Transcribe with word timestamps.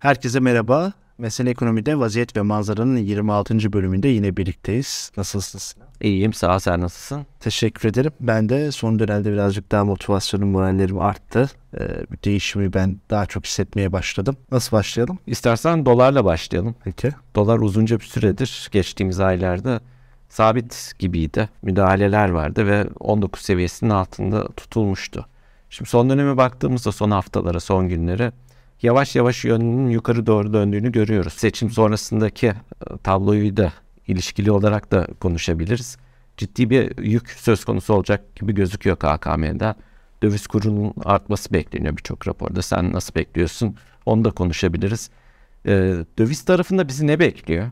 Herkese 0.00 0.40
merhaba. 0.40 0.92
Mesele 1.18 1.50
Ekonomi'de 1.50 1.98
Vaziyet 1.98 2.36
ve 2.36 2.42
Manzaranın 2.42 2.96
26. 2.96 3.72
bölümünde 3.72 4.08
yine 4.08 4.36
birlikteyiz. 4.36 5.12
Nasılsınız? 5.16 5.76
İyiyim 6.00 6.32
sağ 6.32 6.54
ol 6.54 6.58
sen 6.58 6.80
nasılsın? 6.80 7.26
Teşekkür 7.40 7.88
ederim. 7.88 8.12
Ben 8.20 8.48
de 8.48 8.72
son 8.72 8.98
dönemde 8.98 9.32
birazcık 9.32 9.72
daha 9.72 9.84
motivasyonum, 9.84 10.48
morallerim 10.48 10.98
arttı. 11.00 11.50
Ee, 11.78 11.80
değişimi 12.24 12.72
ben 12.72 12.96
daha 13.10 13.26
çok 13.26 13.46
hissetmeye 13.46 13.92
başladım. 13.92 14.36
Nasıl 14.50 14.76
başlayalım? 14.76 15.18
İstersen 15.26 15.86
dolarla 15.86 16.24
başlayalım. 16.24 16.74
Peki. 16.84 17.12
Dolar 17.34 17.58
uzunca 17.58 18.00
bir 18.00 18.04
süredir 18.04 18.68
geçtiğimiz 18.72 19.20
aylarda 19.20 19.80
sabit 20.28 20.92
gibiydi. 20.98 21.48
Müdahaleler 21.62 22.28
vardı 22.28 22.66
ve 22.66 22.86
19 23.00 23.42
seviyesinin 23.42 23.90
altında 23.90 24.48
tutulmuştu. 24.48 25.26
Şimdi 25.70 25.90
son 25.90 26.10
döneme 26.10 26.36
baktığımızda 26.36 26.92
son 26.92 27.10
haftalara, 27.10 27.60
son 27.60 27.88
günlere 27.88 28.32
yavaş 28.82 29.16
yavaş 29.16 29.44
yönünün 29.44 29.90
yukarı 29.90 30.26
doğru 30.26 30.52
döndüğünü 30.52 30.92
görüyoruz. 30.92 31.32
Seçim 31.32 31.70
sonrasındaki 31.70 32.46
e, 32.46 32.54
tabloyu 33.02 33.56
da 33.56 33.72
ilişkili 34.06 34.52
olarak 34.52 34.92
da 34.92 35.06
konuşabiliriz. 35.20 35.96
Ciddi 36.36 36.70
bir 36.70 37.04
yük 37.04 37.30
söz 37.30 37.64
konusu 37.64 37.94
olacak 37.94 38.36
gibi 38.36 38.54
gözüküyor 38.54 38.96
KKM'de. 38.96 39.74
Döviz 40.22 40.46
kurunun 40.46 40.92
artması 41.04 41.54
bekleniyor 41.54 41.96
birçok 41.96 42.28
raporda. 42.28 42.62
Sen 42.62 42.92
nasıl 42.92 43.14
bekliyorsun? 43.14 43.76
Onu 44.06 44.24
da 44.24 44.30
konuşabiliriz. 44.30 45.10
Ee, 45.66 45.96
döviz 46.18 46.44
tarafında 46.44 46.88
bizi 46.88 47.06
ne 47.06 47.18
bekliyor? 47.18 47.70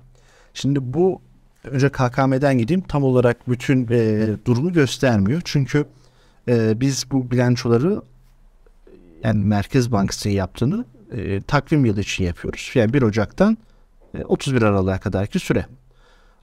Şimdi 0.54 0.92
bu 0.94 1.20
önce 1.64 1.88
KKM'den 1.88 2.58
gideyim. 2.58 2.80
Tam 2.80 3.04
olarak 3.04 3.48
bütün 3.48 3.88
e, 3.90 4.28
durumu 4.44 4.72
göstermiyor. 4.72 5.42
Çünkü 5.44 5.84
e, 6.48 6.80
biz 6.80 7.10
bu 7.10 7.30
bilançoları 7.30 8.02
yani 9.24 9.44
Merkez 9.44 9.92
Bankası 9.92 10.28
yaptığını 10.28 10.84
e, 11.12 11.40
takvim 11.40 11.84
yılı 11.84 12.00
için 12.00 12.24
yapıyoruz. 12.24 12.70
Yani 12.74 12.92
1 12.92 13.02
Ocak'tan 13.02 13.58
e, 14.14 14.24
31 14.24 14.62
Aralık'a 14.62 14.98
kadarki 14.98 15.38
süre. 15.38 15.66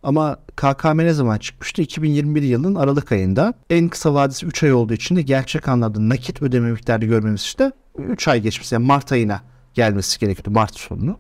Ama 0.04 0.38
KKM 0.56 0.98
ne 0.98 1.14
zaman 1.14 1.38
çıkmıştı? 1.38 1.82
2021 1.82 2.42
yılının 2.42 2.76
Aralık 2.76 3.12
ayında. 3.12 3.54
En 3.70 3.90
kısa 3.90 4.14
vadesi 4.14 4.46
3 4.46 4.64
ay 4.64 4.74
olduğu 4.74 4.94
için 4.94 5.16
de 5.16 5.22
gerçek 5.22 5.68
anlamda 5.68 6.10
nakit 6.10 6.42
ödeme 6.42 6.72
miktarı 6.72 7.06
görmemiz 7.06 7.42
işte 7.42 7.72
3 7.98 8.28
ay 8.28 8.42
geçmiş. 8.42 8.72
Yani 8.72 8.86
Mart 8.86 9.12
ayına 9.12 9.42
gelmesi 9.74 10.20
gerekiyordu. 10.20 10.52
Mart 10.52 10.80
sonunu. 10.80 11.18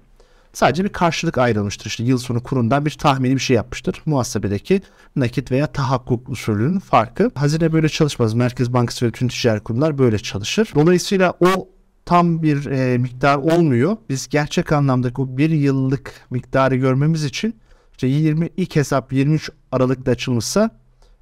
Sadece 0.54 0.84
bir 0.84 0.90
karşılık 0.90 1.38
ayrılmıştır. 1.38 1.86
İşte 1.86 2.04
yıl 2.04 2.18
sonu 2.18 2.44
kurundan 2.44 2.86
bir 2.86 2.92
tahmini 2.92 3.36
bir 3.36 3.40
şey 3.40 3.56
yapmıştır. 3.56 4.02
Muhasebedeki 4.06 4.82
nakit 5.16 5.52
veya 5.52 5.68
tahakkuk 5.68 6.30
usulünün 6.30 6.80
farkı. 6.80 7.32
Hazine 7.36 7.73
böyle 7.73 7.90
çalışmaz. 7.90 8.34
Merkez 8.34 8.73
Bankası 8.73 9.06
ve 9.06 9.12
tüm 9.12 9.28
ticari 9.28 9.60
kurumlar 9.60 9.98
böyle 9.98 10.20
çalışır. 10.20 10.72
Dolayısıyla 10.76 11.34
o 11.40 11.70
tam 12.06 12.44
bir 12.44 12.66
e, 12.66 12.98
miktar 12.98 13.38
olmuyor. 13.38 13.98
Biz 14.09 14.28
gerçek 14.28 14.72
anlamda 14.72 15.11
o 15.17 15.38
bir 15.38 15.50
yıllık 15.50 16.14
miktarı 16.30 16.75
görmemiz 16.75 17.23
için 17.23 17.56
işte 17.92 18.08
20 18.08 18.50
ilk 18.58 18.75
hesap 18.75 19.14
23 19.14 19.50
Aralık'ta 19.72 20.11
açılmışsa 20.11 20.70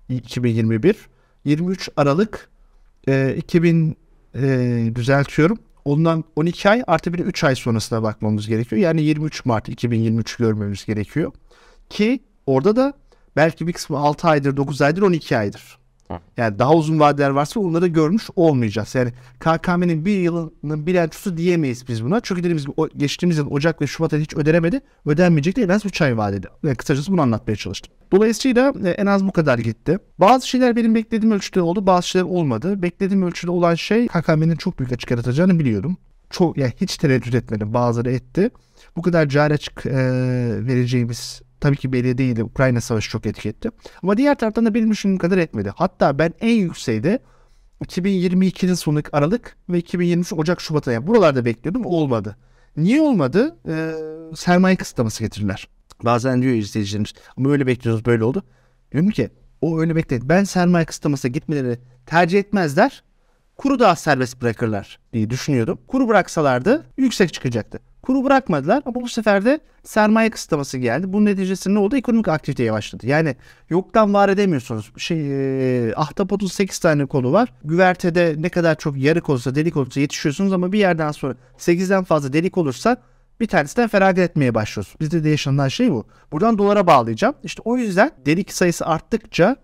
2021 0.09 0.95
23 1.45 1.89
Aralık 1.97 2.49
e, 3.07 3.35
2000 3.37 3.97
e, 4.35 4.91
düzeltiyorum. 4.95 5.59
Ondan 5.85 6.23
12 6.35 6.69
ay 6.69 6.83
artı 6.87 7.13
bir 7.13 7.19
3 7.19 7.43
ay 7.43 7.55
sonrasına 7.55 8.03
bakmamız 8.03 8.47
gerekiyor. 8.47 8.81
Yani 8.81 9.01
23 9.01 9.45
Mart 9.45 9.69
2023 9.69 10.35
görmemiz 10.35 10.85
gerekiyor. 10.85 11.31
Ki 11.89 12.23
orada 12.45 12.75
da 12.75 12.93
belki 13.35 13.67
bir 13.67 13.73
kısmı 13.73 13.97
6 13.97 14.27
aydır, 14.27 14.57
9 14.57 14.81
aydır, 14.81 15.01
12 15.01 15.37
aydır. 15.37 15.77
Yani 16.37 16.59
daha 16.59 16.73
uzun 16.73 16.99
vadeler 16.99 17.29
varsa 17.29 17.59
onları 17.59 17.87
görmüş 17.87 18.29
olmayacağız. 18.35 18.95
Yani 18.95 19.11
KKM'nin 19.39 20.05
bir 20.05 20.17
yılının 20.17 20.87
bilançosu 20.87 21.37
diyemeyiz 21.37 21.87
biz 21.87 22.05
buna. 22.05 22.19
Çünkü 22.19 22.39
dediğimiz 22.39 22.65
gibi 22.65 22.75
geçtiğimiz 22.97 23.37
yıl 23.37 23.51
Ocak 23.51 23.81
ve 23.81 23.87
Şubat 23.87 24.13
hiç 24.13 24.33
ödenemedi. 24.33 24.81
Ödenmeyecek 25.05 25.55
de 25.55 25.63
en 25.63 25.69
az 25.69 25.85
3 25.85 26.01
ay 26.01 26.17
vadeli. 26.17 26.45
Yani 26.63 26.75
kısacası 26.75 27.11
bunu 27.11 27.21
anlatmaya 27.21 27.55
çalıştım. 27.55 27.93
Dolayısıyla 28.11 28.73
e, 28.85 28.89
en 28.89 29.05
az 29.05 29.27
bu 29.27 29.31
kadar 29.31 29.59
gitti. 29.59 29.99
Bazı 30.19 30.47
şeyler 30.47 30.75
benim 30.75 30.95
beklediğim 30.95 31.35
ölçüde 31.35 31.61
oldu. 31.61 31.87
Bazı 31.87 32.07
şeyler 32.07 32.25
olmadı. 32.25 32.81
Beklediğim 32.81 33.23
ölçüde 33.23 33.51
olan 33.51 33.75
şey 33.75 34.07
KKM'nin 34.07 34.55
çok 34.55 34.79
büyük 34.79 34.91
açık 34.91 35.11
yaratacağını 35.11 35.59
biliyordum. 35.59 35.97
Çok, 36.29 36.57
yani 36.57 36.73
hiç 36.81 36.97
tereddüt 36.97 37.35
etmedim. 37.35 37.73
Bazıları 37.73 38.11
etti. 38.11 38.49
Bu 38.95 39.01
kadar 39.01 39.29
cari 39.29 39.53
açık 39.53 39.85
e, 39.85 39.91
vereceğimiz 40.67 41.41
tabii 41.63 41.77
ki 41.77 41.93
değildi. 41.93 42.43
Ukrayna 42.43 42.81
Savaşı 42.81 43.09
çok 43.09 43.25
etki. 43.25 43.53
Ama 44.03 44.17
diğer 44.17 44.35
taraftan 44.35 44.65
da 44.65 44.73
benim 44.73 44.91
düşündüğüm 44.91 45.17
kadar 45.17 45.37
etmedi. 45.37 45.71
Hatta 45.75 46.19
ben 46.19 46.33
en 46.41 46.55
yükseğde 46.55 47.19
2022'nin 47.85 48.73
sonu 48.73 49.01
Aralık 49.13 49.57
ve 49.69 49.77
2023 49.77 50.33
Ocak 50.33 50.61
Şubat 50.61 50.87
ayı. 50.87 51.07
Buralarda 51.07 51.45
bekliyordum. 51.45 51.85
Olmadı. 51.85 52.37
Niye 52.77 53.01
olmadı? 53.01 53.57
Ee, 53.67 53.91
sermaye 54.35 54.75
kısıtlaması 54.75 55.23
getirirler. 55.23 55.67
Bazen 56.03 56.41
diyor 56.41 56.53
izleyicilerimiz 56.53 57.13
ama 57.37 57.51
öyle 57.51 57.67
bekliyoruz 57.67 58.05
böyle 58.05 58.23
oldu. 58.23 58.43
Diyorum 58.91 59.09
ki 59.09 59.29
o 59.61 59.79
öyle 59.79 59.95
bekledi. 59.95 60.29
Ben 60.29 60.43
sermaye 60.43 60.85
kısıtlamasına 60.85 61.31
gitmeleri 61.31 61.79
tercih 62.05 62.39
etmezler. 62.39 63.03
Kuru 63.57 63.79
daha 63.79 63.95
serbest 63.95 64.41
bırakırlar 64.41 64.99
diye 65.13 65.29
düşünüyordum. 65.29 65.79
Kuru 65.87 66.07
bıraksalardı 66.07 66.85
yüksek 66.97 67.33
çıkacaktı. 67.33 67.79
Kuru 68.03 68.23
bırakmadılar 68.23 68.83
ama 68.85 68.95
bu 68.95 69.09
sefer 69.09 69.45
de 69.45 69.59
sermaye 69.83 70.29
kısıtlaması 70.29 70.77
geldi. 70.77 71.13
Bunun 71.13 71.25
neticesinde 71.25 71.75
ne 71.75 71.79
oldu? 71.79 71.95
Ekonomik 71.95 72.27
aktivite 72.27 72.63
yavaşladı. 72.63 73.07
Yani 73.07 73.35
yoktan 73.69 74.13
var 74.13 74.29
edemiyorsunuz. 74.29 74.91
Şey, 74.97 75.89
e, 75.89 75.95
Ahtapot'un 75.95 76.47
8 76.47 76.79
tane 76.79 77.05
kolu 77.05 77.31
var. 77.31 77.53
Güvertede 77.63 78.35
ne 78.37 78.49
kadar 78.49 78.75
çok 78.75 78.97
yarık 78.97 79.29
olsa, 79.29 79.55
delik 79.55 79.77
olursa 79.77 79.99
yetişiyorsunuz 79.99 80.53
ama 80.53 80.71
bir 80.71 80.79
yerden 80.79 81.11
sonra 81.11 81.35
8'den 81.57 82.03
fazla 82.03 82.33
delik 82.33 82.57
olursa 82.57 82.97
bir 83.39 83.47
tanesinden 83.47 83.87
feragat 83.87 84.29
etmeye 84.29 84.55
başlıyorsunuz. 84.55 84.99
Bizde 84.99 85.23
de 85.23 85.29
yaşanılan 85.29 85.67
şey 85.67 85.91
bu. 85.91 86.05
Buradan 86.31 86.57
dolara 86.57 86.87
bağlayacağım. 86.87 87.35
İşte 87.43 87.61
o 87.65 87.77
yüzden 87.77 88.11
delik 88.25 88.53
sayısı 88.53 88.85
arttıkça 88.85 89.55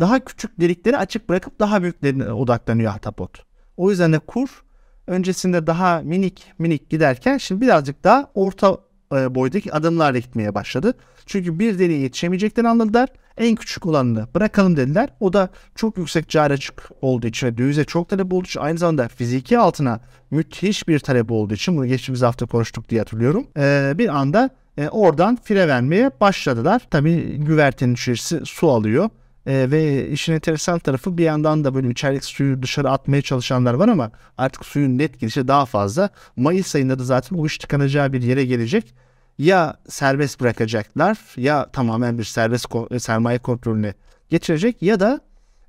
daha 0.00 0.24
küçük 0.24 0.60
delikleri 0.60 0.96
açık 0.96 1.28
bırakıp 1.28 1.60
daha 1.60 1.82
büyüklerine 1.82 2.32
odaklanıyor 2.32 2.92
Ahtapot. 2.92 3.44
O 3.76 3.90
yüzden 3.90 4.12
de 4.12 4.18
kur 4.18 4.64
öncesinde 5.06 5.66
daha 5.66 6.00
minik 6.00 6.52
minik 6.58 6.90
giderken 6.90 7.38
şimdi 7.38 7.60
birazcık 7.60 8.04
daha 8.04 8.30
orta 8.34 8.78
e, 9.12 9.34
boydaki 9.34 9.72
adımlarla 9.72 10.18
gitmeye 10.18 10.54
başladı. 10.54 10.94
Çünkü 11.26 11.58
bir 11.58 11.78
deliğe 11.78 11.98
yetişemeyeceklerini 11.98 12.68
anladılar. 12.68 13.08
En 13.38 13.56
küçük 13.56 13.86
olanını 13.86 14.26
bırakalım 14.34 14.76
dediler. 14.76 15.08
O 15.20 15.32
da 15.32 15.48
çok 15.74 15.98
yüksek 15.98 16.28
cari 16.28 16.52
açık 16.52 16.90
olduğu 17.02 17.26
için 17.26 17.46
ve 17.46 17.58
dövize 17.58 17.84
çok 17.84 18.08
talep 18.08 18.32
olduğu 18.32 18.44
için 18.44 18.60
aynı 18.60 18.78
zamanda 18.78 19.08
fiziki 19.08 19.58
altına 19.58 20.00
müthiş 20.30 20.88
bir 20.88 20.98
talep 20.98 21.30
olduğu 21.30 21.54
için 21.54 21.76
bunu 21.76 21.86
geçtiğimiz 21.86 22.22
hafta 22.22 22.46
konuştuk 22.46 22.88
diye 22.88 23.00
hatırlıyorum. 23.00 23.46
Ee, 23.56 23.92
bir 23.98 24.08
anda 24.08 24.50
e, 24.78 24.88
oradan 24.88 25.38
fire 25.44 25.68
vermeye 25.68 26.10
başladılar. 26.20 26.82
Tabii 26.90 27.36
güvertenin 27.36 27.94
içerisi 27.94 28.40
su 28.44 28.70
alıyor. 28.70 29.10
E, 29.46 29.70
ve 29.70 30.08
işin 30.08 30.32
enteresan 30.32 30.78
tarafı 30.78 31.18
bir 31.18 31.24
yandan 31.24 31.64
da 31.64 31.74
böyle 31.74 31.90
içerideki 31.90 32.26
suyu 32.26 32.62
dışarı 32.62 32.90
atmaya 32.90 33.22
çalışanlar 33.22 33.74
var 33.74 33.88
ama 33.88 34.10
artık 34.38 34.66
suyun 34.66 34.98
net 34.98 35.20
girişi 35.20 35.48
daha 35.48 35.66
fazla. 35.66 36.08
Mayıs 36.36 36.74
ayında 36.74 36.98
da 36.98 37.04
zaten 37.04 37.36
o 37.36 37.46
iş 37.46 37.58
tıkanacağı 37.58 38.12
bir 38.12 38.22
yere 38.22 38.44
gelecek. 38.44 38.94
Ya 39.38 39.76
serbest 39.88 40.40
bırakacaklar 40.40 41.18
ya 41.36 41.70
tamamen 41.72 42.18
bir 42.18 42.24
serbest 42.24 42.64
ko- 42.64 43.00
sermaye 43.00 43.38
kontrolüne 43.38 43.94
geçirecek 44.28 44.82
ya 44.82 45.00
da 45.00 45.20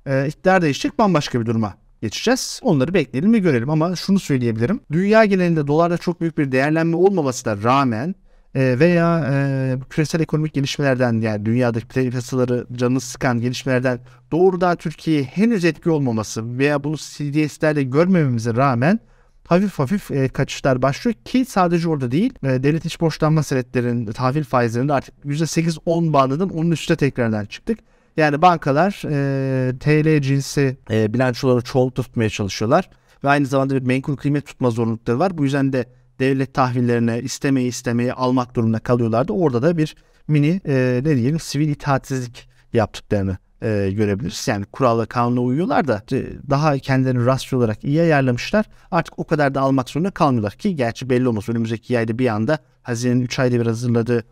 e, 0.06 0.26
iktidar 0.28 0.62
değişecek 0.62 0.98
bambaşka 0.98 1.40
bir 1.40 1.46
duruma 1.46 1.74
geçeceğiz. 2.02 2.60
Onları 2.62 2.94
bekleyelim 2.94 3.32
ve 3.32 3.38
görelim 3.38 3.70
ama 3.70 3.96
şunu 3.96 4.18
söyleyebilirim. 4.18 4.80
Dünya 4.92 5.24
genelinde 5.24 5.66
dolarda 5.66 5.98
çok 5.98 6.20
büyük 6.20 6.38
bir 6.38 6.52
değerlenme 6.52 6.96
olmamasına 6.96 7.62
rağmen 7.62 8.14
e, 8.56 8.78
veya 8.78 9.28
e, 9.32 9.76
küresel 9.90 10.20
ekonomik 10.20 10.54
gelişmelerden 10.54 11.20
yani 11.20 11.46
dünyadaki 11.46 11.88
piyasaları 11.88 12.66
canını 12.72 13.00
sıkan 13.00 13.40
gelişmelerden 13.40 13.98
doğrudan 14.32 14.76
Türkiye'ye 14.76 15.22
henüz 15.22 15.64
etki 15.64 15.90
olmaması 15.90 16.58
veya 16.58 16.84
bunu 16.84 16.96
CDS'lerde 16.96 17.82
görmememize 17.82 18.54
rağmen 18.54 19.00
hafif 19.46 19.78
hafif 19.78 20.10
e, 20.10 20.28
kaçışlar 20.28 20.82
başlıyor 20.82 21.14
ki 21.24 21.44
sadece 21.44 21.88
orada 21.88 22.10
değil 22.10 22.34
e, 22.42 22.62
devlet 22.62 22.84
iç 22.84 23.00
borçlanma 23.00 23.42
senetlerin 23.42 24.06
tahvil 24.06 24.44
faizlerinde 24.44 24.92
artık 24.92 25.14
%8-10 25.24 26.12
bandının 26.12 26.50
onun 26.50 26.70
üstüne 26.70 26.96
tekrardan 26.96 27.44
çıktık. 27.44 27.78
Yani 28.16 28.42
bankalar 28.42 29.02
e, 29.10 29.78
TL 29.78 30.22
cinsi 30.22 30.76
e, 30.90 31.14
bilançoları 31.14 31.60
çoğul 31.60 31.90
tutmaya 31.90 32.30
çalışıyorlar 32.30 32.90
ve 33.24 33.28
aynı 33.28 33.46
zamanda 33.46 33.74
bir 33.74 33.82
menkul 33.82 34.16
kıymet 34.16 34.46
tutma 34.46 34.70
zorunlulukları 34.70 35.18
var. 35.18 35.38
Bu 35.38 35.44
yüzden 35.44 35.72
de 35.72 35.86
devlet 36.20 36.54
tahvillerine 36.54 37.20
istemeyi 37.22 37.68
istemeyi 37.68 38.12
almak 38.12 38.56
durumunda 38.56 38.78
kalıyorlardı. 38.78 39.32
Orada 39.32 39.62
da 39.62 39.76
bir 39.76 39.96
mini 40.28 40.60
e, 40.66 41.00
ne 41.04 41.16
diyelim 41.16 41.40
sivil 41.40 41.68
itaatsizlik 41.68 42.48
yaptıklarını 42.72 43.38
e, 43.62 43.90
görebiliriz. 43.90 44.48
Yani 44.48 44.64
kurala 44.64 45.06
kanuna 45.06 45.40
uyuyorlar 45.40 45.88
da 45.88 46.02
e, 46.12 46.26
daha 46.50 46.78
kendilerini 46.78 47.26
rasyo 47.26 47.58
olarak 47.58 47.84
iyi 47.84 48.00
ayarlamışlar. 48.00 48.66
Artık 48.90 49.18
o 49.18 49.24
kadar 49.24 49.54
da 49.54 49.60
almak 49.60 49.90
zorunda 49.90 50.10
kalmıyorlar 50.10 50.52
ki 50.52 50.76
gerçi 50.76 51.10
belli 51.10 51.28
olmaz. 51.28 51.48
Önümüzdeki 51.48 51.98
ayda 51.98 52.18
bir 52.18 52.28
anda 52.28 52.58
Hazine'nin 52.82 53.20
3 53.20 53.38
ayda 53.38 53.60
bir 53.60 53.66
hazırladığı 53.66 54.24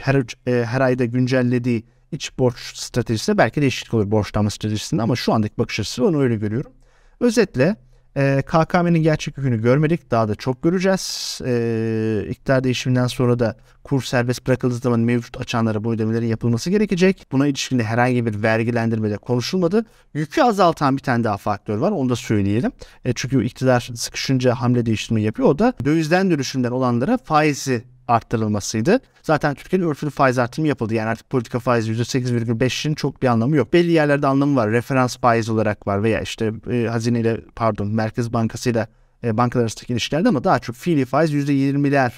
her, 0.00 0.16
e, 0.46 0.64
her 0.64 0.80
ayda 0.80 1.04
güncellediği 1.04 1.84
iç 2.12 2.38
borç 2.38 2.76
stratejisi 2.76 3.38
belki 3.38 3.60
değişiklik 3.60 3.94
olur 3.94 4.10
borçlanma 4.10 4.50
stratejisinde 4.50 5.02
ama 5.02 5.16
şu 5.16 5.32
andaki 5.32 5.58
bakış 5.58 5.80
açısı 5.80 6.06
onu 6.06 6.22
öyle 6.22 6.36
görüyorum. 6.36 6.72
Özetle 7.20 7.76
E, 8.16 8.42
KKM'nin 8.46 9.02
gerçek 9.02 9.38
yükünü 9.38 9.62
görmedik. 9.62 10.10
Daha 10.10 10.28
da 10.28 10.34
çok 10.34 10.62
göreceğiz. 10.62 11.40
E, 11.46 12.26
iktidar 12.30 12.64
değişiminden 12.64 13.06
sonra 13.06 13.38
da 13.38 13.56
kur 13.84 14.02
serbest 14.02 14.46
bırakıldığı 14.46 14.74
zaman 14.74 15.00
mevcut 15.00 15.40
açanlara 15.40 15.84
bu 15.84 15.92
ödemelerin 15.92 16.26
yapılması 16.26 16.70
gerekecek. 16.70 17.26
Buna 17.32 17.46
ilişkin 17.46 17.78
de 17.78 17.84
herhangi 17.84 18.26
bir 18.26 18.42
vergilendirme 18.42 19.10
de 19.10 19.16
konuşulmadı. 19.16 19.84
Yükü 20.14 20.42
azaltan 20.42 20.96
bir 20.96 21.02
tane 21.02 21.24
daha 21.24 21.36
faktör 21.36 21.78
var. 21.78 21.90
Onu 21.90 22.08
da 22.08 22.16
söyleyelim. 22.16 22.72
E, 23.04 23.12
çünkü 23.14 23.44
iktidar 23.44 23.90
sıkışınca 23.94 24.54
hamle 24.54 24.86
değiştirme 24.86 25.22
yapıyor. 25.22 25.48
O 25.48 25.58
da 25.58 25.72
dövizden 25.84 26.30
dönüşümden 26.30 26.70
olanlara 26.70 27.18
faizi 27.24 27.91
arttırılmasıydı. 28.08 29.00
Zaten 29.22 29.54
Türkiye'de 29.54 29.86
örtülü 29.86 30.10
faiz 30.10 30.38
artımı 30.38 30.68
yapıldı. 30.68 30.94
Yani 30.94 31.08
artık 31.08 31.30
politika 31.30 31.58
faizi 31.58 31.92
%8,5'in 31.92 32.94
çok 32.94 33.22
bir 33.22 33.26
anlamı 33.26 33.56
yok. 33.56 33.72
Belli 33.72 33.90
yerlerde 33.90 34.26
anlamı 34.26 34.56
var. 34.56 34.70
Referans 34.70 35.16
faiz 35.16 35.48
olarak 35.48 35.86
var 35.86 36.02
veya 36.02 36.20
işte 36.20 36.52
e, 36.70 36.86
hazineyle 36.86 37.40
pardon 37.56 37.88
Merkez 37.88 38.32
Bankası 38.32 38.70
ile 38.70 38.86
e, 39.24 39.36
bankalar 39.36 39.62
arasındaki 39.62 39.92
ilişkilerde 39.92 40.28
ama 40.28 40.44
daha 40.44 40.58
çok 40.58 40.76
fiili 40.76 41.04
faiz 41.04 41.34
%20'ler 41.34 42.12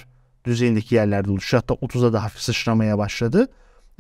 düzeyindeki 0.45 0.95
yerlerde 0.95 1.31
oluşuyor. 1.31 1.63
Hatta 1.63 1.87
30'a 1.87 2.13
da 2.13 2.25
hafif 2.25 2.41
sıçramaya 2.41 2.99
başladı. 2.99 3.49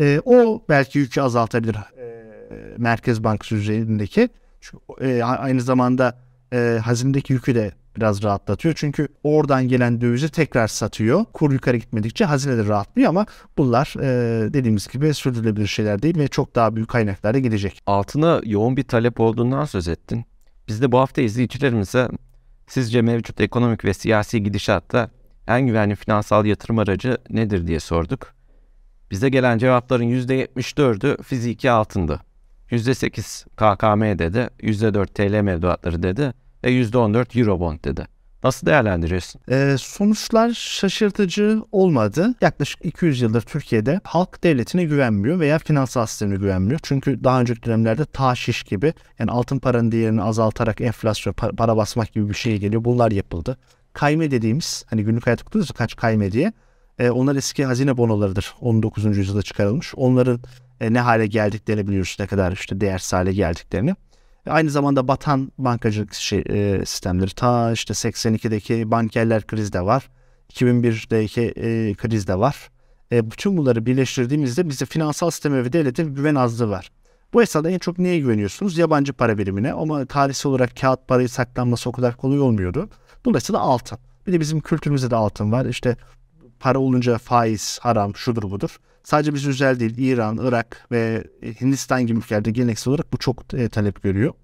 E, 0.00 0.20
o 0.24 0.64
belki 0.68 0.98
yükü 0.98 1.20
azaltabilir 1.20 1.74
e, 1.74 2.34
Merkez 2.78 3.24
Bankası 3.24 3.54
üzerindeki. 3.54 4.28
Çünkü, 4.60 4.84
e, 5.00 5.22
aynı 5.22 5.60
zamanda 5.60 6.18
e, 6.52 6.80
hazinedeki 6.84 7.32
yükü 7.32 7.54
de 7.54 7.72
biraz 7.96 8.22
rahatlatıyor. 8.22 8.74
Çünkü 8.78 9.08
oradan 9.22 9.68
gelen 9.68 10.00
dövizi 10.00 10.28
tekrar 10.28 10.68
satıyor. 10.68 11.24
Kur 11.32 11.52
yukarı 11.52 11.76
gitmedikçe 11.76 12.24
hazine 12.24 12.58
de 12.58 12.68
rahatlıyor 12.68 13.08
ama 13.08 13.26
bunlar 13.58 13.94
e, 14.00 14.52
dediğimiz 14.52 14.88
gibi 14.88 15.14
sürdürülebilir 15.14 15.66
şeyler 15.66 16.02
değil 16.02 16.18
ve 16.18 16.28
çok 16.28 16.54
daha 16.54 16.76
büyük 16.76 16.88
kaynaklara 16.88 17.38
gidecek. 17.38 17.82
Altına 17.86 18.40
yoğun 18.44 18.76
bir 18.76 18.82
talep 18.82 19.20
olduğundan 19.20 19.64
söz 19.64 19.88
ettin. 19.88 20.24
Biz 20.68 20.82
de 20.82 20.92
bu 20.92 20.98
hafta 20.98 21.22
izleyicilerimize 21.22 22.08
sizce 22.66 23.02
mevcut 23.02 23.40
ekonomik 23.40 23.84
ve 23.84 23.94
siyasi 23.94 24.42
gidişatta 24.42 25.10
en 25.48 25.66
güvenli 25.66 25.96
finansal 25.96 26.46
yatırım 26.46 26.78
aracı 26.78 27.18
nedir 27.30 27.66
diye 27.66 27.80
sorduk. 27.80 28.34
Bize 29.10 29.28
gelen 29.28 29.58
cevapların 29.58 30.04
%74'ü 30.04 31.22
fiziki 31.22 31.70
altındı. 31.70 32.20
%8 32.70 33.44
KKM 33.44 34.18
dedi, 34.18 34.48
%4 34.60 35.06
TL 35.06 35.42
mevduatları 35.42 36.02
dedi 36.02 36.32
ve 36.64 36.70
%14 36.70 37.40
Eurobond 37.40 37.78
dedi. 37.84 38.06
Nasıl 38.44 38.66
değerlendiriyorsun? 38.66 39.40
Ee, 39.50 39.76
sonuçlar 39.78 40.50
şaşırtıcı 40.50 41.62
olmadı. 41.72 42.34
Yaklaşık 42.40 42.84
200 42.84 43.20
yıldır 43.20 43.40
Türkiye'de 43.40 44.00
halk 44.04 44.44
devletine 44.44 44.84
güvenmiyor 44.84 45.40
veya 45.40 45.58
finansal 45.58 46.06
sistemine 46.06 46.36
güvenmiyor. 46.36 46.80
Çünkü 46.82 47.24
daha 47.24 47.40
önceki 47.40 47.62
dönemlerde 47.62 48.04
taşiş 48.04 48.62
gibi 48.62 48.94
yani 49.18 49.30
altın 49.30 49.58
paranın 49.58 49.92
değerini 49.92 50.22
azaltarak 50.22 50.80
enflasyon 50.80 51.32
para 51.32 51.76
basmak 51.76 52.12
gibi 52.12 52.28
bir 52.28 52.34
şey 52.34 52.58
geliyor. 52.58 52.84
Bunlar 52.84 53.10
yapıldı. 53.10 53.58
Kayme 53.92 54.30
dediğimiz 54.30 54.84
hani 54.90 55.04
günlük 55.04 55.26
hayatta 55.26 55.44
kutuyoruz 55.44 55.70
kaç 55.70 55.96
kayme 55.96 56.32
diye. 56.32 56.52
E, 56.98 57.10
onlar 57.10 57.36
eski 57.36 57.64
hazine 57.64 57.96
bonolarıdır. 57.96 58.54
19. 58.60 59.16
yüzyılda 59.16 59.42
çıkarılmış. 59.42 59.94
Onların 59.96 60.40
e, 60.80 60.92
ne 60.92 61.00
hale 61.00 61.26
geldiklerini 61.26 61.86
biliyoruz. 61.88 62.16
Ne 62.20 62.26
kadar 62.26 62.52
işte 62.52 62.80
değersiz 62.80 63.12
hale 63.12 63.32
geldiklerini. 63.32 63.94
Aynı 64.46 64.70
zamanda 64.70 65.08
batan 65.08 65.52
bankacılık 65.58 66.14
şey, 66.14 66.44
e, 66.48 66.84
sistemleri 66.86 67.30
ta 67.30 67.72
işte 67.72 67.94
82'deki 67.94 68.90
bankerler 68.90 69.46
kriz 69.46 69.72
de 69.72 69.80
var. 69.80 70.10
2001'deki 70.52 71.42
e, 71.42 71.94
kriz 71.94 72.26
de 72.26 72.38
var. 72.38 72.70
E, 73.12 73.30
bütün 73.30 73.56
bunları 73.56 73.86
birleştirdiğimizde 73.86 74.68
bize 74.68 74.86
finansal 74.86 75.30
sisteme 75.30 75.64
ve 75.64 75.72
devlete 75.72 76.02
güven 76.02 76.34
azlığı 76.34 76.70
var. 76.70 76.90
Bu 77.32 77.42
esnada 77.42 77.70
en 77.70 77.78
çok 77.78 77.98
neye 77.98 78.18
güveniyorsunuz? 78.18 78.78
Yabancı 78.78 79.12
para 79.12 79.38
birimine 79.38 79.72
ama 79.72 80.06
tarihsel 80.06 80.50
olarak 80.50 80.76
kağıt 80.76 81.08
parayı 81.08 81.28
saklanması 81.28 81.90
o 81.90 81.92
kadar 81.92 82.16
kolay 82.16 82.40
olmuyordu. 82.40 82.88
Dolayısıyla 83.24 83.60
altın. 83.60 83.98
Bir 84.26 84.32
de 84.32 84.40
bizim 84.40 84.60
kültürümüzde 84.60 85.10
de 85.10 85.16
altın 85.16 85.52
var. 85.52 85.66
İşte 85.66 85.96
para 86.60 86.78
olunca 86.78 87.18
faiz, 87.18 87.78
haram, 87.82 88.16
şudur 88.16 88.42
budur. 88.42 88.78
Sadece 89.04 89.34
biz 89.34 89.48
özel 89.48 89.80
değil. 89.80 89.98
İran, 89.98 90.38
Irak 90.42 90.86
ve 90.92 91.24
Hindistan 91.60 92.06
gibi 92.06 92.18
ülkelerde 92.18 92.50
geleneksel 92.50 92.90
olarak 92.90 93.12
bu 93.12 93.18
çok 93.18 93.54
e, 93.54 93.68
talep 93.68 94.02
görüyor. 94.02 94.34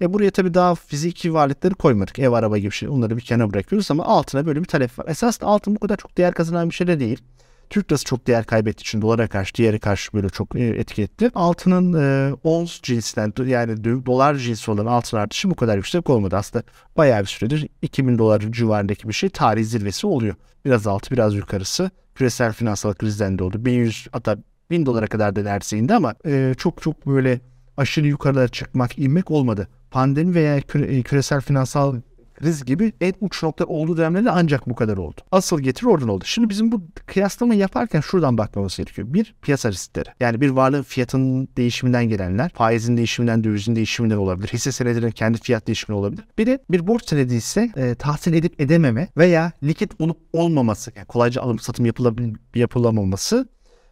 E 0.00 0.12
buraya 0.12 0.30
tabii 0.30 0.54
daha 0.54 0.74
fiziki 0.74 1.34
varlıkları 1.34 1.74
koymadık. 1.74 2.18
Ev, 2.18 2.32
araba 2.32 2.58
gibi 2.58 2.72
şey. 2.72 2.88
Onları 2.88 3.16
bir 3.16 3.22
kenara 3.22 3.52
bırakıyoruz 3.52 3.90
ama 3.90 4.04
altına 4.04 4.46
böyle 4.46 4.60
bir 4.60 4.64
talep 4.64 4.98
var. 4.98 5.06
Esas 5.08 5.38
altın 5.42 5.74
bu 5.74 5.80
kadar 5.80 5.96
çok 5.96 6.18
değer 6.18 6.34
kazanan 6.34 6.70
bir 6.70 6.74
şey 6.74 6.86
de 6.86 7.00
değil. 7.00 7.22
Türk 7.70 7.92
lirası 7.92 8.04
çok 8.04 8.26
değer 8.26 8.44
kaybettiği 8.44 8.82
için 8.82 9.02
dolara 9.02 9.28
karşı, 9.28 9.54
diğeri 9.54 9.78
karşı 9.78 10.12
böyle 10.12 10.28
çok 10.28 10.56
e, 10.56 10.64
etki. 10.64 11.08
Altının 11.34 11.92
e, 12.00 12.34
ons 12.44 12.80
cinsinden 12.82 13.46
yani 13.46 13.84
dolar 13.84 14.34
cinsi 14.34 14.70
olan 14.70 14.86
altın 14.86 15.16
artışı 15.16 15.50
bu 15.50 15.54
kadar 15.54 15.76
yüksek 15.76 16.10
olmadı. 16.10 16.36
Aslında 16.36 16.64
bayağı 16.96 17.20
bir 17.20 17.26
süredir 17.26 17.68
2000 17.82 18.18
dolar 18.18 18.40
civarındaki 18.40 19.08
bir 19.08 19.12
şey 19.12 19.28
tarih 19.28 19.64
zirvesi 19.64 20.06
oluyor. 20.06 20.34
Biraz 20.64 20.86
altı 20.86 21.10
biraz 21.10 21.34
yukarısı. 21.34 21.90
Küresel 22.14 22.52
finansal 22.52 22.94
krizden 22.94 23.38
de 23.38 23.44
oldu. 23.44 23.64
1100 23.64 24.06
hatta 24.12 24.36
1000 24.70 24.86
dolara 24.86 25.06
kadar 25.06 25.36
da 25.36 25.42
neredeyse 25.42 25.78
indi 25.78 25.94
ama 25.94 26.14
e, 26.26 26.54
çok 26.58 26.82
çok 26.82 27.06
böyle 27.06 27.40
aşırı 27.76 28.06
yukarılara 28.06 28.48
çıkmak, 28.48 28.98
inmek 28.98 29.30
olmadı. 29.30 29.68
Pandemi 29.90 30.34
veya 30.34 30.60
küre, 30.60 31.02
küresel 31.02 31.40
finansal 31.40 31.96
kriz 32.36 32.64
gibi 32.64 32.92
en 33.00 33.12
uç 33.20 33.42
nokta 33.42 33.64
olduğu 33.64 33.96
dönemlerde 33.96 34.30
ancak 34.30 34.68
bu 34.68 34.74
kadar 34.74 34.96
oldu. 34.96 35.20
Asıl 35.32 35.60
getiri 35.60 35.88
oradan 35.88 36.08
oldu. 36.08 36.24
Şimdi 36.26 36.48
bizim 36.48 36.72
bu 36.72 36.82
kıyaslama 37.06 37.54
yaparken 37.54 38.00
şuradan 38.00 38.38
bakmamız 38.38 38.76
gerekiyor. 38.76 39.08
Bir, 39.14 39.34
piyasa 39.42 39.70
riskleri. 39.72 40.08
Yani 40.20 40.40
bir 40.40 40.50
varlığın 40.50 40.82
fiyatının 40.82 41.48
değişiminden 41.56 42.08
gelenler, 42.08 42.50
faizin 42.54 42.96
değişiminden, 42.96 43.44
dövizin 43.44 43.76
değişiminden 43.76 44.16
olabilir. 44.16 44.48
Hisse 44.48 44.72
senedinin 44.72 45.10
kendi 45.10 45.38
fiyat 45.38 45.66
değişimi 45.66 45.98
olabilir. 45.98 46.24
Bir 46.38 46.46
de 46.46 46.58
bir 46.70 46.86
borç 46.86 47.08
senedi 47.08 47.34
ise 47.34 47.70
e, 47.76 47.94
tahsil 47.94 48.34
edip 48.34 48.60
edememe 48.60 49.08
veya 49.16 49.52
likit 49.62 50.00
olup 50.00 50.18
olmaması, 50.32 50.92
yani 50.96 51.06
kolayca 51.06 51.42
alım 51.42 51.58
satım 51.58 51.86
yapılabil, 51.86 52.34
yapılamaması 52.54 53.48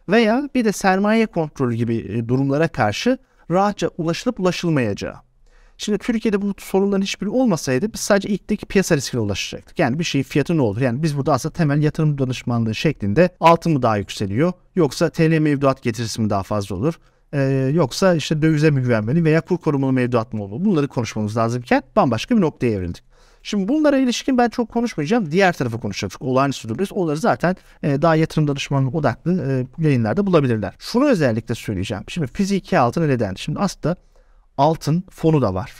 veya 0.09 0.49
bir 0.55 0.65
de 0.65 0.71
sermaye 0.71 1.25
kontrolü 1.25 1.75
gibi 1.75 1.95
e, 1.95 2.27
durumlara 2.27 2.67
karşı 2.67 3.17
rahatça 3.51 3.89
ulaşılıp 3.97 4.39
ulaşılmayacağı. 4.39 5.24
Şimdi 5.77 5.97
Türkiye'de 5.97 6.41
bu 6.41 6.53
sorunların 6.57 7.01
hiçbiri 7.01 7.29
olmasaydı 7.29 7.93
biz 7.93 7.99
sadece 7.99 8.29
ilkteki 8.29 8.65
piyasa 8.65 8.97
riskine 8.97 9.21
ulaşacaktık. 9.21 9.79
Yani 9.79 9.99
bir 9.99 10.03
şeyin 10.03 10.23
fiyatı 10.23 10.57
ne 10.57 10.61
olur? 10.61 10.81
Yani 10.81 11.03
biz 11.03 11.17
burada 11.17 11.33
aslında 11.33 11.53
temel 11.53 11.83
yatırım 11.83 12.17
danışmanlığı 12.17 12.75
şeklinde 12.75 13.29
altın 13.39 13.73
mı 13.73 13.81
daha 13.81 13.97
yükseliyor? 13.97 14.53
Yoksa 14.75 15.09
TL 15.09 15.39
mevduat 15.39 15.83
getirisi 15.83 16.21
mi 16.21 16.29
daha 16.29 16.43
fazla 16.43 16.75
olur? 16.75 16.93
Ee, 17.33 17.71
yoksa 17.73 18.15
işte 18.15 18.41
dövize 18.41 18.71
mi 18.71 18.81
güvenmeli 18.81 19.23
veya 19.23 19.41
kur 19.41 19.57
korumalı 19.57 19.93
mevduat 19.93 20.33
mı 20.33 20.43
olur? 20.43 20.65
Bunları 20.65 20.87
konuşmamız 20.87 21.37
lazımken 21.37 21.83
bambaşka 21.95 22.37
bir 22.37 22.41
noktaya 22.41 22.71
evrildik. 22.71 23.03
Şimdi 23.43 23.67
bunlara 23.67 23.97
ilişkin 23.97 24.37
ben 24.37 24.49
çok 24.49 24.69
konuşmayacağım. 24.69 25.31
Diğer 25.31 25.53
tarafı 25.53 25.79
konuşacağız. 25.79 26.13
Olağanüstü 26.19 26.69
duruyoruz. 26.69 26.91
Onları 26.93 27.17
zaten 27.17 27.55
e, 27.83 28.01
daha 28.01 28.15
yatırım 28.15 28.47
danışmanlığı 28.47 28.97
odaklı 28.97 29.65
e, 29.79 29.83
yayınlarda 29.85 30.27
bulabilirler. 30.27 30.75
Şunu 30.79 31.09
özellikle 31.09 31.55
söyleyeceğim. 31.55 32.03
Şimdi 32.07 32.27
fiziki 32.27 32.79
altın 32.79 33.07
neden? 33.07 33.33
Şimdi 33.35 33.59
aslında 33.59 33.95
altın 34.57 35.03
fonu 35.09 35.41
da 35.41 35.53
var. 35.53 35.71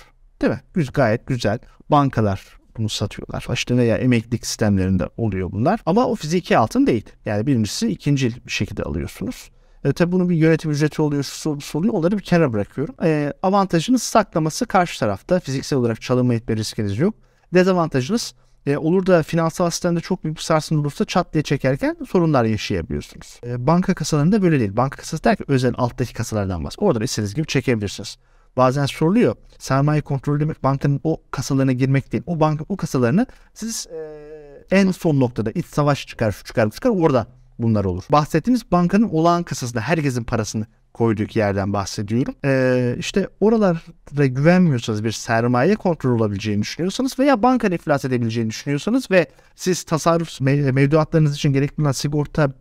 Değil 0.41 0.53
mi? 0.53 0.62
Güz, 0.74 0.91
gayet 0.91 1.27
güzel. 1.27 1.60
Bankalar 1.89 2.58
bunu 2.77 2.89
satıyorlar. 2.89 3.48
İşte 3.53 3.77
veya 3.77 3.98
emeklilik 3.98 4.46
sistemlerinde 4.46 5.10
oluyor 5.17 5.51
bunlar. 5.51 5.79
Ama 5.86 6.05
o 6.08 6.15
fiziki 6.15 6.58
altın 6.58 6.88
değil. 6.88 7.05
Yani 7.25 7.48
birincisi 7.48 7.88
ikinci 7.88 8.46
bir 8.46 8.51
şekilde 8.51 8.84
alıyorsunuz. 8.84 9.50
E, 9.84 9.94
tabi 9.94 10.12
bunun 10.12 10.29
bir 10.29 10.36
yönetim 10.36 10.72
ücreti 10.72 11.01
oluyor, 11.01 11.24
şu 11.24 11.77
oluyor. 11.77 11.94
Onları 11.94 12.17
bir 12.17 12.24
kenara 12.24 12.53
bırakıyorum. 12.53 12.96
E, 13.03 13.34
avantajınız 13.44 14.03
saklaması 14.03 14.65
karşı 14.65 15.00
tarafta. 15.00 15.39
Fiziksel 15.39 15.79
olarak 15.79 16.01
çalınma 16.01 16.34
etme 16.34 16.55
riskiniz 16.55 17.00
yok. 17.00 17.15
Dezavantajınız 17.53 18.34
e, 18.65 18.77
olur 18.77 19.05
da 19.05 19.24
finansal 19.24 19.70
sistemde 19.70 20.00
çok 20.00 20.24
büyük 20.24 20.38
bir 20.38 20.41
sarsıntı 20.41 20.82
olursa 20.82 21.05
çat 21.05 21.34
diye 21.34 21.44
çekerken 21.44 21.98
sorunlar 22.10 22.46
yaşayabiliyorsunuz. 22.46 23.39
E, 23.46 23.67
banka 23.67 23.94
kasalarında 23.94 24.41
böyle 24.41 24.60
değil. 24.60 24.77
Banka 24.77 24.98
kasası 24.98 25.24
der 25.24 25.36
ki 25.36 25.44
özel 25.48 25.74
alttaki 25.77 26.13
kasalardan 26.13 26.63
bahsediyor. 26.63 26.89
Oradan 26.89 27.03
istediğiniz 27.03 27.36
gibi 27.36 27.48
çekebilirsiniz 27.48 28.17
bazen 28.57 28.85
soruluyor. 28.85 29.35
Sermaye 29.59 30.01
kontrolü 30.01 30.39
demek 30.39 30.63
bankanın 30.63 31.00
o 31.03 31.21
kasalarına 31.31 31.71
girmek 31.71 32.12
değil. 32.12 32.24
O 32.27 32.39
banka 32.39 32.65
o 32.69 32.77
kasalarını 32.77 33.27
siz 33.53 33.88
e, 33.88 34.25
en 34.71 34.91
son 34.91 35.19
noktada 35.19 35.51
iç 35.51 35.65
savaş 35.65 36.07
çıkar, 36.07 36.31
şu 36.31 36.43
çıkar, 36.43 36.69
çıkar 36.69 36.89
orada 36.89 37.27
bunlar 37.59 37.85
olur. 37.85 38.03
Bahsettiğimiz 38.12 38.71
bankanın 38.71 39.09
olağan 39.09 39.43
kasasında 39.43 39.81
herkesin 39.81 40.24
parasını 40.24 40.65
koyduk 40.93 41.35
yerden 41.35 41.74
bahsediyorum. 41.74 42.35
Ee, 42.45 42.95
işte 43.00 43.27
oralara 43.39 43.77
güvenmiyorsanız 44.25 45.03
bir 45.03 45.12
sermaye 45.12 45.75
kontrol 45.75 46.19
olabileceğini 46.19 46.62
düşünüyorsanız 46.62 47.19
veya 47.19 47.43
banka 47.43 47.67
iflas 47.67 48.05
edebileceğini 48.05 48.50
düşünüyorsanız 48.50 49.12
ve 49.12 49.27
siz 49.55 49.83
tasarruf 49.83 50.41
mevduatlarınız 50.41 51.35
için 51.35 51.53
gerekli 51.53 51.81
olan 51.81 51.91
sigorta 51.91 52.51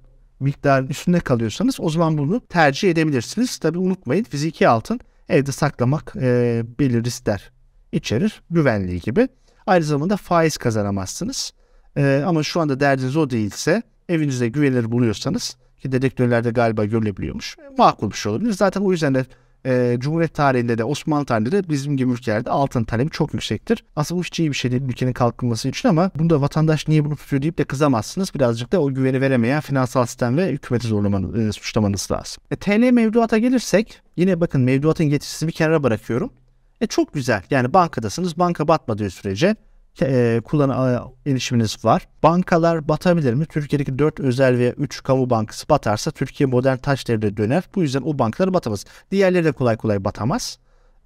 miktarının 0.40 0.88
üstünde 0.88 1.20
kalıyorsanız 1.20 1.80
o 1.80 1.90
zaman 1.90 2.18
bunu 2.18 2.40
tercih 2.40 2.90
edebilirsiniz. 2.90 3.58
Tabi 3.58 3.78
unutmayın 3.78 4.24
fiziki 4.24 4.68
altın 4.68 5.00
evde 5.28 5.52
saklamak 5.52 6.12
e, 6.16 6.62
belirli 6.78 7.04
riskler 7.04 7.52
içerir. 7.92 8.42
Güvenliği 8.50 9.00
gibi. 9.00 9.28
Aynı 9.66 9.84
zamanda 9.84 10.16
faiz 10.16 10.56
kazanamazsınız. 10.56 11.52
E, 11.96 12.22
ama 12.26 12.42
şu 12.42 12.60
anda 12.60 12.80
derdiniz 12.80 13.16
o 13.16 13.30
değilse 13.30 13.82
evinizde 14.08 14.48
güvenilir 14.48 14.92
buluyorsanız 14.92 15.56
ki 15.82 15.92
dedektörlerde 15.92 16.50
galiba 16.50 16.84
görülebiliyormuş. 16.84 17.56
E, 17.58 17.74
makul 17.78 18.10
bir 18.10 18.16
şey 18.16 18.32
olabilir. 18.32 18.52
Zaten 18.52 18.80
o 18.80 18.92
yüzden 18.92 19.14
de 19.14 19.26
e, 19.66 19.96
Cumhuriyet 19.98 20.34
tarihinde 20.34 20.78
de 20.78 20.84
Osmanlı 20.84 21.26
tarihinde 21.26 21.52
de 21.52 21.68
bizim 21.68 21.96
gibi 21.96 22.12
ülkelerde 22.12 22.50
altın 22.50 22.84
talebi 22.84 23.10
çok 23.10 23.34
yüksektir. 23.34 23.84
Aslında 23.96 24.18
bu 24.18 24.24
hiç 24.24 24.40
iyi 24.40 24.50
bir 24.50 24.56
şey 24.56 24.70
değil 24.70 24.82
ülkenin 24.82 25.12
kalkınması 25.12 25.68
için 25.68 25.88
ama 25.88 26.10
bunda 26.18 26.40
vatandaş 26.40 26.88
niye 26.88 27.04
bunu 27.04 27.16
tutuyor 27.16 27.42
deyip 27.42 27.58
de 27.58 27.64
kızamazsınız. 27.64 28.34
Birazcık 28.34 28.72
da 28.72 28.80
o 28.80 28.94
güveni 28.94 29.20
veremeyen 29.20 29.60
finansal 29.60 30.06
sistem 30.06 30.36
ve 30.36 30.48
hükümeti 30.52 30.86
zorlamanız, 30.86 31.38
e, 31.38 31.52
suçlamanız 31.52 32.08
lazım. 32.10 32.42
E, 32.50 32.56
TL 32.56 32.90
mevduata 32.90 33.38
gelirsek 33.38 34.00
yine 34.16 34.40
bakın 34.40 34.60
mevduatın 34.60 35.06
getirisini 35.06 35.48
bir 35.48 35.52
kenara 35.52 35.82
bırakıyorum. 35.82 36.32
E 36.80 36.86
çok 36.86 37.14
güzel. 37.14 37.42
Yani 37.50 37.72
bankadasınız. 37.74 38.38
Banka 38.38 38.68
batmadığı 38.68 39.10
sürece 39.10 39.56
e, 40.02 40.40
kullanım 40.44 41.12
erişiminiz 41.26 41.84
var. 41.84 42.08
Bankalar 42.22 42.88
batabilir 42.88 43.34
mi? 43.34 43.46
Türkiye'deki 43.46 43.98
4 43.98 44.20
özel 44.20 44.58
ve 44.58 44.70
3 44.70 45.02
kamu 45.02 45.30
bankası 45.30 45.68
batarsa 45.68 46.10
Türkiye 46.10 46.46
modern 46.46 46.76
taş 46.76 47.08
devrine 47.08 47.36
döner. 47.36 47.64
Bu 47.74 47.82
yüzden 47.82 48.02
o 48.02 48.18
bankalar 48.18 48.54
batamaz. 48.54 48.84
Diğerleri 49.10 49.44
de 49.44 49.52
kolay 49.52 49.76
kolay 49.76 50.04
batamaz. 50.04 50.58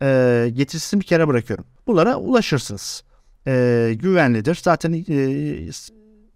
E, 0.02 0.50
getirisini 0.52 1.00
bir 1.00 1.06
kere 1.06 1.28
bırakıyorum. 1.28 1.64
Bunlara 1.86 2.16
ulaşırsınız. 2.16 3.02
E, 3.46 3.94
güvenlidir. 3.98 4.60
Zaten 4.62 5.04
e, 5.08 5.70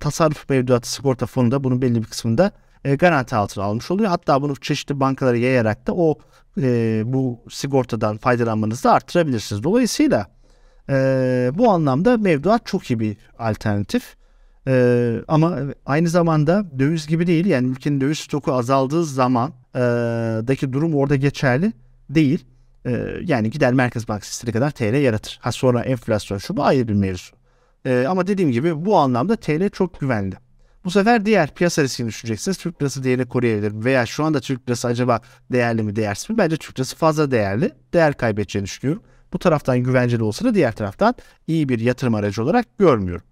tasarruf 0.00 0.48
mevduatı 0.48 0.92
sigorta 0.92 1.26
fonu 1.26 1.50
da 1.50 1.64
bunun 1.64 1.82
belli 1.82 2.02
bir 2.02 2.06
kısmında 2.06 2.52
e, 2.84 2.94
garanti 2.94 3.36
altına 3.36 3.64
almış 3.64 3.90
oluyor. 3.90 4.08
Hatta 4.08 4.42
bunu 4.42 4.56
çeşitli 4.56 5.00
bankalara 5.00 5.36
yayarak 5.36 5.86
da 5.86 5.94
o 5.94 6.18
e, 6.60 7.02
bu 7.06 7.40
sigortadan 7.50 8.18
faydalanmanızı 8.18 8.84
da 8.84 8.92
arttırabilirsiniz. 8.92 9.62
Dolayısıyla 9.62 10.26
e, 10.88 11.50
bu 11.54 11.70
anlamda 11.70 12.16
mevduat 12.16 12.66
çok 12.66 12.90
iyi 12.90 13.00
bir 13.00 13.16
alternatif. 13.38 14.16
E, 14.66 15.14
ama 15.28 15.58
aynı 15.86 16.08
zamanda 16.08 16.64
döviz 16.78 17.06
gibi 17.06 17.26
değil. 17.26 17.46
Yani 17.46 17.68
ülkenin 17.68 18.00
döviz 18.00 18.18
stoku 18.18 18.52
azaldığı 18.52 19.04
zaman 19.04 19.52
e, 19.74 19.80
daki 20.48 20.72
durum 20.72 20.94
orada 20.94 21.16
geçerli 21.16 21.72
değil. 22.10 22.44
E, 22.86 23.06
yani 23.24 23.50
gider 23.50 23.72
Merkez 23.72 24.08
Bankası 24.08 24.30
istediği 24.30 24.52
kadar 24.52 24.70
TL 24.70 24.94
yaratır. 24.94 25.38
Ha 25.42 25.52
sonra 25.52 25.82
enflasyon 25.82 26.38
şu 26.38 26.56
bu 26.56 26.64
ayrı 26.64 26.88
bir 26.88 26.94
mevzu. 26.94 27.34
E, 27.84 28.04
ama 28.08 28.26
dediğim 28.26 28.52
gibi 28.52 28.84
bu 28.84 28.96
anlamda 28.96 29.36
TL 29.36 29.68
çok 29.68 30.00
güvenli. 30.00 30.34
Bu 30.84 30.90
sefer 30.90 31.26
diğer 31.26 31.54
piyasa 31.54 31.82
riskini 31.82 32.08
düşüneceksiniz. 32.08 32.58
Türk 32.58 32.82
lirası 32.82 33.04
değerini 33.04 33.26
koruyabilir? 33.26 33.84
Veya 33.84 34.06
şu 34.06 34.24
anda 34.24 34.40
Türk 34.40 34.68
lirası 34.68 34.88
acaba 34.88 35.20
değerli 35.52 35.82
mi 35.82 35.96
değersiz 35.96 36.30
mi? 36.30 36.38
Bence 36.38 36.56
Türk 36.56 36.78
lirası 36.78 36.96
fazla 36.96 37.30
değerli. 37.30 37.72
Değer 37.94 38.14
kaybedeceğini 38.14 38.66
düşünüyorum. 38.66 39.02
Bu 39.32 39.38
taraftan 39.38 39.78
güvenceli 39.78 40.22
olsa 40.22 40.44
da 40.44 40.54
diğer 40.54 40.72
taraftan 40.72 41.14
iyi 41.46 41.68
bir 41.68 41.80
yatırım 41.80 42.14
aracı 42.14 42.42
olarak 42.42 42.78
görmüyorum. 42.78 43.24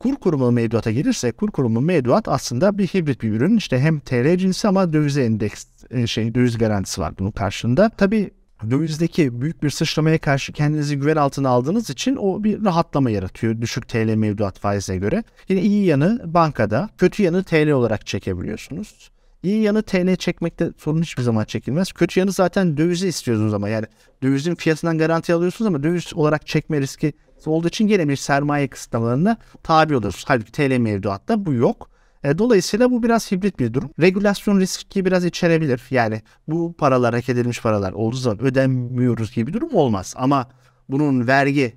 Kur 0.00 0.16
korumalı 0.16 0.52
mevduata 0.52 0.90
gelirse 0.90 1.32
kur 1.32 1.50
korumalı 1.50 1.84
mevduat 1.84 2.28
aslında 2.28 2.78
bir 2.78 2.86
hibrit 2.86 3.22
bir 3.22 3.32
ürün. 3.32 3.56
İşte 3.56 3.78
hem 3.78 4.00
TL 4.00 4.36
cinsi 4.36 4.68
ama 4.68 4.92
dövize 4.92 5.24
endeks 5.24 5.66
e, 5.90 6.06
şey 6.06 6.34
döviz 6.34 6.58
garantisi 6.58 7.00
var 7.00 7.14
bunun 7.18 7.30
karşılığında. 7.30 7.90
Tabii 7.96 8.30
dövizdeki 8.70 9.40
büyük 9.40 9.62
bir 9.62 9.70
sıçramaya 9.70 10.18
karşı 10.18 10.52
kendinizi 10.52 10.98
güven 10.98 11.16
altına 11.16 11.48
aldığınız 11.48 11.90
için 11.90 12.16
o 12.16 12.44
bir 12.44 12.64
rahatlama 12.64 13.10
yaratıyor 13.10 13.60
düşük 13.60 13.88
TL 13.88 14.14
mevduat 14.14 14.58
faizine 14.58 14.96
göre. 14.96 15.24
Yine 15.48 15.62
iyi 15.62 15.84
yanı 15.84 16.34
bankada, 16.34 16.88
kötü 16.98 17.22
yanı 17.22 17.44
TL 17.44 17.70
olarak 17.70 18.06
çekebiliyorsunuz. 18.06 19.10
İyi 19.44 19.62
yanı 19.62 19.82
TL 19.82 20.16
çekmekte 20.16 20.70
sorun 20.78 21.02
hiçbir 21.02 21.22
zaman 21.22 21.44
çekilmez. 21.44 21.92
Kötü 21.92 22.20
yanı 22.20 22.32
zaten 22.32 22.76
dövizi 22.76 23.08
istiyorsunuz 23.08 23.54
ama 23.54 23.68
yani 23.68 23.86
dövizin 24.22 24.54
fiyatından 24.54 24.98
garanti 24.98 25.34
alıyorsunuz 25.34 25.66
ama 25.66 25.82
döviz 25.82 26.14
olarak 26.14 26.46
çekme 26.46 26.80
riski 26.80 27.12
olduğu 27.46 27.68
için 27.68 27.86
gene 27.86 28.08
bir 28.08 28.16
sermaye 28.16 28.68
kısıtlamalarına 28.68 29.36
tabi 29.62 29.96
oluyorsunuz. 29.96 30.24
Halbuki 30.28 30.52
TL 30.52 30.78
mevduatta 30.78 31.46
bu 31.46 31.52
yok. 31.52 31.90
E, 32.24 32.38
dolayısıyla 32.38 32.90
bu 32.90 33.02
biraz 33.02 33.32
hibrit 33.32 33.58
bir 33.58 33.74
durum. 33.74 33.90
Regülasyon 34.00 34.60
riski 34.60 35.04
biraz 35.04 35.24
içerebilir. 35.24 35.82
Yani 35.90 36.22
bu 36.48 36.74
paralar, 36.78 37.14
hak 37.14 37.28
edilmiş 37.28 37.62
paralar 37.62 37.92
olduğu 37.92 38.16
zaman 38.16 38.42
ödemiyoruz 38.42 39.34
gibi 39.34 39.46
bir 39.46 39.52
durum 39.52 39.74
olmaz. 39.74 40.14
Ama 40.16 40.48
bunun 40.88 41.26
vergi 41.26 41.76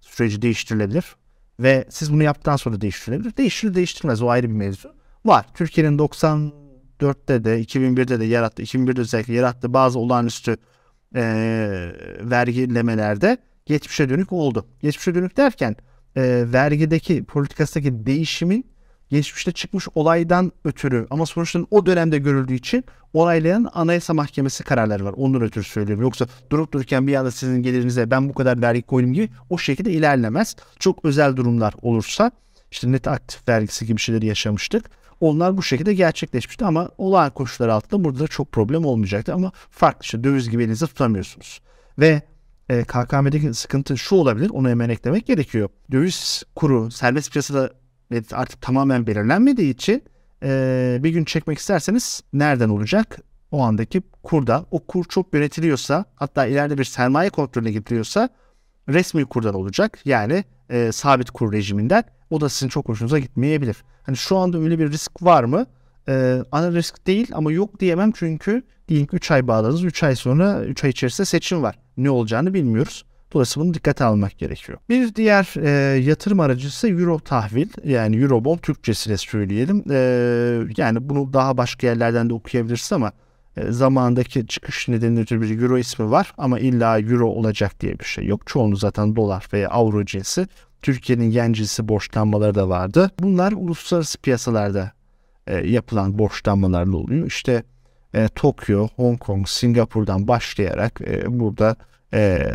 süreci 0.00 0.42
değiştirilebilir. 0.42 1.16
Ve 1.60 1.86
siz 1.90 2.12
bunu 2.12 2.22
yaptıktan 2.22 2.56
sonra 2.56 2.80
değiştirilebilir. 2.80 3.36
Değiştirir 3.36 3.74
değiştirmez 3.74 4.22
o 4.22 4.28
ayrı 4.28 4.48
bir 4.48 4.54
mevzu. 4.54 4.92
Var. 5.24 5.46
Türkiye'nin 5.54 5.98
94'te 7.00 7.44
de 7.44 7.62
2001'de 7.62 8.20
de 8.20 8.24
yarattı. 8.24 8.62
2001'de 8.62 9.00
özellikle 9.00 9.34
yarattığı 9.34 9.74
bazı 9.74 9.98
olağanüstü 9.98 10.56
e, 11.14 11.22
vergilemelerde 12.20 13.38
geçmişe 13.66 14.08
dönük 14.08 14.32
oldu. 14.32 14.66
Geçmişe 14.82 15.14
dönük 15.14 15.36
derken 15.36 15.76
e, 16.16 16.44
vergideki 16.52 17.24
politikasındaki 17.24 18.06
değişimin 18.06 18.74
geçmişte 19.10 19.52
çıkmış 19.52 19.88
olaydan 19.94 20.52
ötürü 20.64 21.06
ama 21.10 21.26
sonuçta 21.26 21.58
o 21.70 21.86
dönemde 21.86 22.18
görüldüğü 22.18 22.54
için 22.54 22.84
onaylayan 23.12 23.70
Anayasa 23.74 24.14
Mahkemesi 24.14 24.64
kararları 24.64 25.04
var. 25.04 25.14
Ondan 25.16 25.42
ötürü 25.42 25.64
söylüyorum. 25.64 26.02
Yoksa 26.02 26.26
durup 26.50 26.72
dururken 26.72 27.06
bir 27.06 27.14
anda 27.14 27.30
sizin 27.30 27.62
gelirinize 27.62 28.10
ben 28.10 28.28
bu 28.28 28.34
kadar 28.34 28.62
vergi 28.62 28.82
koydum 28.82 29.12
gibi 29.12 29.28
o 29.50 29.58
şekilde 29.58 29.92
ilerlemez. 29.92 30.56
Çok 30.78 31.04
özel 31.04 31.36
durumlar 31.36 31.74
olursa 31.82 32.30
işte 32.70 32.92
net 32.92 33.08
aktif 33.08 33.48
vergisi 33.48 33.86
gibi 33.86 34.00
şeyleri 34.00 34.26
yaşamıştık. 34.26 34.90
Onlar 35.24 35.56
bu 35.56 35.62
şekilde 35.62 35.94
gerçekleşmişti 35.94 36.64
ama 36.64 36.90
olağan 36.98 37.30
koşullar 37.30 37.68
altında 37.68 38.04
burada 38.04 38.18
da 38.18 38.28
çok 38.28 38.52
problem 38.52 38.84
olmayacaktı 38.84 39.34
ama 39.34 39.52
farklı 39.70 40.02
işte 40.02 40.24
döviz 40.24 40.50
gibi 40.50 40.62
elinizde 40.62 40.86
tutamıyorsunuz. 40.86 41.60
Ve 41.98 42.22
e, 42.68 42.84
KKM'deki 42.84 43.54
sıkıntı 43.54 43.98
şu 43.98 44.14
olabilir 44.14 44.50
onu 44.50 44.68
hemen 44.68 44.88
eklemek 44.88 45.26
gerekiyor. 45.26 45.68
Döviz 45.92 46.42
kuru 46.54 46.90
serbest 46.90 47.32
piyasada 47.32 47.70
artık 48.32 48.62
tamamen 48.62 49.06
belirlenmediği 49.06 49.74
için 49.74 50.02
e, 50.42 50.98
bir 51.00 51.10
gün 51.10 51.24
çekmek 51.24 51.58
isterseniz 51.58 52.22
nereden 52.32 52.68
olacak? 52.68 53.18
O 53.50 53.62
andaki 53.62 54.02
kurda. 54.22 54.66
O 54.70 54.86
kur 54.86 55.04
çok 55.04 55.34
yönetiliyorsa 55.34 56.04
hatta 56.14 56.46
ileride 56.46 56.78
bir 56.78 56.84
sermaye 56.84 57.30
kontrolüne 57.30 57.72
getiriyorsa 57.72 58.28
resmi 58.88 59.24
kurdan 59.24 59.54
olacak. 59.54 59.98
Yani 60.04 60.44
e, 60.70 60.92
sabit 60.92 61.30
kur 61.30 61.52
rejiminden. 61.52 62.04
O 62.30 62.40
da 62.40 62.48
sizin 62.48 62.68
çok 62.68 62.88
hoşunuza 62.88 63.18
gitmeyebilir. 63.18 63.76
Hani 64.02 64.16
şu 64.16 64.36
anda 64.36 64.58
öyle 64.58 64.78
bir 64.78 64.90
risk 64.90 65.22
var 65.22 65.44
mı? 65.44 65.66
E, 66.08 66.42
ana 66.52 66.72
risk 66.72 67.06
değil 67.06 67.28
ama 67.32 67.52
yok 67.52 67.80
diyemem 67.80 68.12
çünkü 68.12 68.62
ki 68.88 69.06
3 69.12 69.30
ay 69.30 69.48
bağladınız. 69.48 69.84
3 69.84 70.02
ay 70.02 70.16
sonra 70.16 70.64
3 70.64 70.84
ay 70.84 70.90
içerisinde 70.90 71.24
seçim 71.24 71.62
var. 71.62 71.78
Ne 71.96 72.10
olacağını 72.10 72.54
bilmiyoruz. 72.54 73.04
Dolayısıyla 73.32 73.64
bunu 73.64 73.74
dikkate 73.74 74.04
almak 74.04 74.38
gerekiyor. 74.38 74.78
Bir 74.88 75.14
diğer 75.14 75.54
e, 75.56 75.98
yatırım 75.98 76.40
aracı 76.40 76.68
ise 76.68 76.88
Euro 76.88 77.18
tahvil 77.18 77.68
yani 77.84 78.16
Eurobond 78.16 78.58
Türkçesiyle 78.58 79.16
söyleyelim. 79.16 79.84
E, 79.90 79.96
yani 80.76 81.08
bunu 81.08 81.32
daha 81.32 81.56
başka 81.56 81.86
yerlerden 81.86 82.30
de 82.30 82.34
okuyabilirsiniz 82.34 82.92
ama 82.92 83.12
zamandaki 83.68 84.46
çıkış 84.46 84.88
nedeniyle 84.88 85.22
ötürü 85.22 85.40
bir 85.40 85.62
Euro 85.62 85.78
ismi 85.78 86.10
var 86.10 86.32
ama 86.38 86.58
illa 86.58 87.00
Euro 87.00 87.26
olacak 87.26 87.80
diye 87.80 87.98
bir 87.98 88.04
şey 88.04 88.26
yok. 88.26 88.46
Çoğunu 88.46 88.76
zaten 88.76 89.16
dolar 89.16 89.46
veya 89.52 89.68
Avro 89.68 90.04
cinsi. 90.04 90.46
Türkiye'nin 90.82 91.30
yen 91.30 91.52
cinsi 91.52 91.88
borçlanmaları 91.88 92.54
da 92.54 92.68
vardı. 92.68 93.10
Bunlar 93.20 93.52
uluslararası 93.52 94.18
piyasalarda 94.18 94.92
e, 95.46 95.56
yapılan 95.56 96.18
borçlanmalarla 96.18 96.96
oluyor. 96.96 97.26
İşte 97.26 97.62
e, 98.14 98.28
Tokyo, 98.28 98.88
Hong 98.96 99.18
Kong, 99.18 99.48
Singapur'dan 99.48 100.28
başlayarak 100.28 101.00
e, 101.00 101.38
burada 101.40 101.76
e, 102.14 102.52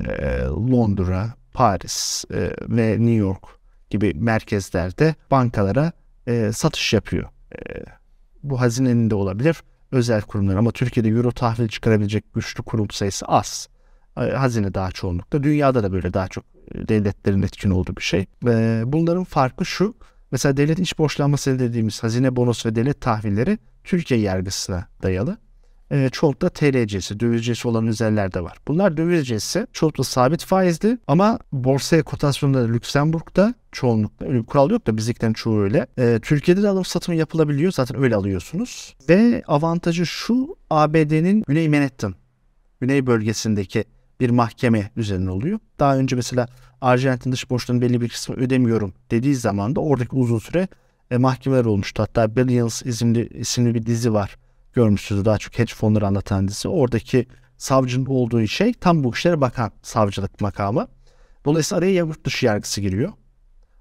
Londra, 0.47 1.33
Paris 1.53 2.25
e, 2.31 2.51
ve 2.69 2.91
New 2.91 3.11
York 3.11 3.43
gibi 3.89 4.13
merkezlerde 4.15 5.15
bankalara 5.31 5.91
e, 6.27 6.51
satış 6.53 6.93
yapıyor. 6.93 7.29
E, 7.53 7.59
bu 8.43 8.61
hazinenin 8.61 9.09
de 9.09 9.15
olabilir 9.15 9.63
özel 9.91 10.21
kurumlar 10.21 10.55
ama 10.55 10.71
Türkiye'de 10.71 11.09
euro 11.09 11.31
tahvil 11.31 11.67
çıkarabilecek 11.67 12.33
güçlü 12.33 12.63
kurum 12.63 12.89
sayısı 12.89 13.25
az. 13.25 13.69
E, 14.17 14.21
hazine 14.21 14.73
daha 14.73 14.91
çoğunlukta. 14.91 15.43
Dünyada 15.43 15.83
da 15.83 15.91
böyle 15.91 16.13
daha 16.13 16.27
çok 16.27 16.45
devletlerin 16.75 17.41
etkin 17.41 17.69
olduğu 17.69 17.95
bir 17.95 18.01
şey. 18.01 18.25
E, 18.47 18.83
bunların 18.85 19.23
farkı 19.23 19.65
şu. 19.65 19.95
Mesela 20.31 20.57
devlet 20.57 20.79
iç 20.79 20.97
borçlanması 20.97 21.59
dediğimiz 21.59 22.03
hazine 22.03 22.35
bonus 22.35 22.65
ve 22.65 22.75
devlet 22.75 23.01
tahvilleri 23.01 23.57
Türkiye 23.83 24.19
yargısına 24.19 24.87
dayalı 25.03 25.37
e, 25.91 26.09
çoğunlukla 26.09 26.49
TLC'si, 26.49 27.19
dövizcesi 27.19 27.67
olan 27.67 27.87
özeller 27.87 28.33
de 28.33 28.43
var. 28.43 28.57
Bunlar 28.67 28.97
dövizcesi 28.97 29.67
çoğunlukla 29.73 30.03
sabit 30.03 30.43
faizli 30.43 30.97
ama 31.07 31.39
borsaya 31.51 32.03
kotasyonda 32.03 32.59
Lüksemburg'da 32.59 33.53
çoğunlukla 33.71 34.25
öyle 34.25 34.39
bir 34.39 34.45
kural 34.45 34.71
yok 34.71 34.87
da 34.87 34.97
bizlikten 34.97 35.33
çoğu 35.33 35.61
öyle. 35.61 35.87
E, 35.97 36.19
Türkiye'de 36.21 36.63
de 36.63 36.67
alım 36.67 36.85
satım 36.85 37.13
yapılabiliyor. 37.15 37.71
Zaten 37.71 37.99
öyle 38.03 38.15
alıyorsunuz. 38.15 38.95
Ve 39.09 39.43
avantajı 39.47 40.05
şu 40.05 40.55
ABD'nin 40.69 41.43
Güney 41.47 41.69
Manhattan, 41.69 42.15
Güney 42.81 43.07
bölgesindeki 43.07 43.83
bir 44.19 44.29
mahkeme 44.29 44.91
üzerine 44.95 45.31
oluyor. 45.31 45.59
Daha 45.79 45.97
önce 45.97 46.15
mesela 46.15 46.47
Arjantin 46.81 47.31
dış 47.31 47.49
borçlarının 47.49 47.81
belli 47.81 48.01
bir 48.01 48.09
kısmı 48.09 48.35
ödemiyorum 48.35 48.93
dediği 49.11 49.35
zaman 49.35 49.75
da 49.75 49.79
oradaki 49.79 50.15
uzun 50.15 50.39
süre 50.39 50.67
e, 51.11 51.17
mahkemeler 51.17 51.65
olmuştu. 51.65 52.03
Hatta 52.03 52.35
Billions 52.35 52.81
isimli, 52.81 53.27
isimli 53.27 53.75
bir 53.75 53.85
dizi 53.85 54.13
var 54.13 54.37
görmüşsünüz 54.73 55.25
daha 55.25 55.37
çok 55.37 55.59
hedge 55.59 55.73
fonları 55.73 56.07
anlatan 56.07 56.47
dizi. 56.47 56.67
Oradaki 56.67 57.27
savcının 57.57 58.05
olduğu 58.05 58.47
şey 58.47 58.73
tam 58.73 59.03
bu 59.03 59.13
işlere 59.13 59.41
bakan 59.41 59.71
savcılık 59.81 60.41
makamı. 60.41 60.87
Dolayısıyla 61.45 61.79
araya 61.79 61.93
yurt 61.93 62.25
dışı 62.25 62.45
yargısı 62.45 62.81
giriyor. 62.81 63.11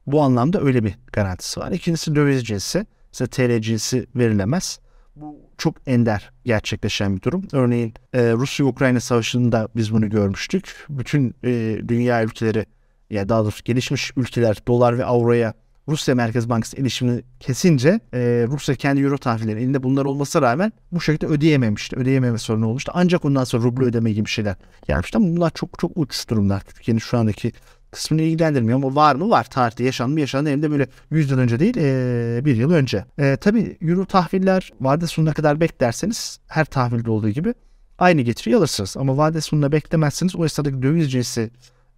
Bu 0.06 0.22
anlamda 0.22 0.60
öyle 0.60 0.84
bir 0.84 0.94
garantisi 1.12 1.60
var. 1.60 1.72
İkincisi 1.72 2.14
döviz 2.14 2.44
cinsi. 2.46 2.86
Size 3.12 3.26
TL 3.30 3.60
cinsi 3.60 4.06
verilemez. 4.16 4.80
Bu 5.16 5.36
çok 5.58 5.74
ender 5.86 6.30
gerçekleşen 6.44 7.16
bir 7.16 7.22
durum. 7.22 7.48
Örneğin 7.52 7.94
e, 8.12 8.32
Rusya-Ukrayna 8.32 9.00
savaşında 9.00 9.68
biz 9.76 9.92
bunu 9.92 10.10
görmüştük. 10.10 10.86
Bütün 10.88 11.34
e, 11.44 11.78
dünya 11.88 12.24
ülkeleri 12.24 12.66
ya 13.10 13.28
daha 13.28 13.42
doğrusu 13.42 13.64
gelişmiş 13.64 14.12
ülkeler 14.16 14.56
dolar 14.66 14.98
ve 14.98 15.04
avroya 15.04 15.54
Rusya 15.88 16.14
Merkez 16.14 16.48
Bankası 16.48 16.76
erişimini 16.76 17.22
kesince 17.40 18.00
e, 18.14 18.46
Rusya 18.48 18.74
kendi 18.74 19.00
euro 19.00 19.18
tahvilleri 19.18 19.60
elinde 19.60 19.82
bunlar 19.82 20.04
olmasına 20.04 20.42
rağmen 20.42 20.72
bu 20.92 21.00
şekilde 21.00 21.26
ödeyememişti. 21.26 21.96
Ödeyememe 21.96 22.38
sorunu 22.38 22.66
olmuştu. 22.66 22.92
Ancak 22.94 23.24
ondan 23.24 23.44
sonra 23.44 23.62
ruble 23.64 23.84
ödeme 23.84 24.12
gibi 24.12 24.28
şeyler 24.28 24.56
gelmişti. 24.88 25.18
Ama 25.18 25.26
bunlar 25.36 25.50
çok 25.50 25.78
çok 25.78 25.92
uç 25.94 26.28
durumlar. 26.30 26.60
Türkiye'nin 26.60 26.98
şu 26.98 27.18
andaki 27.18 27.52
kısmını 27.90 28.22
ilgilendirmiyor 28.22 28.76
ama 28.78 28.94
var 28.94 29.14
mı? 29.14 29.30
Var. 29.30 29.44
Tarihte 29.44 29.84
yaşandı 29.84 30.12
mı? 30.12 30.20
Yaşandı. 30.20 30.50
Hem 30.50 30.62
de 30.62 30.70
böyle 30.70 30.86
100 31.10 31.30
yıl 31.30 31.38
önce 31.38 31.60
değil 31.60 31.76
e, 31.76 32.44
bir 32.44 32.56
yıl 32.56 32.70
önce. 32.70 33.04
E, 33.18 33.36
tabii 33.36 33.76
euro 33.80 34.04
tahviller 34.04 34.72
vade 34.80 35.06
sonuna 35.06 35.32
kadar 35.32 35.60
beklerseniz 35.60 36.38
her 36.46 36.64
tahvilde 36.64 37.10
olduğu 37.10 37.30
gibi 37.30 37.54
aynı 37.98 38.22
getiriyi 38.22 38.56
alırsınız. 38.56 38.96
Ama 38.96 39.16
vade 39.16 39.40
sonuna 39.40 39.72
beklemezseniz 39.72 40.36
o 40.36 40.44
esnadaki 40.44 40.82
döviz 40.82 41.12
cinsi 41.12 41.50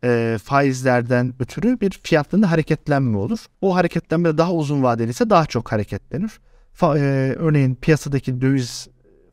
e, 0.04 0.38
faizlerden 0.44 1.34
ötürü 1.40 1.80
bir 1.80 2.00
fiyatlarında 2.02 2.50
hareketlenme 2.50 3.18
olur. 3.18 3.38
O 3.60 3.74
hareketlenme 3.74 4.38
daha 4.38 4.52
uzun 4.52 4.82
vadeli 4.82 5.10
ise 5.10 5.30
daha 5.30 5.46
çok 5.46 5.72
hareketlenir. 5.72 6.30
Fa, 6.72 6.98
e, 6.98 7.02
örneğin 7.38 7.74
piyasadaki 7.74 8.40
döviz 8.40 8.88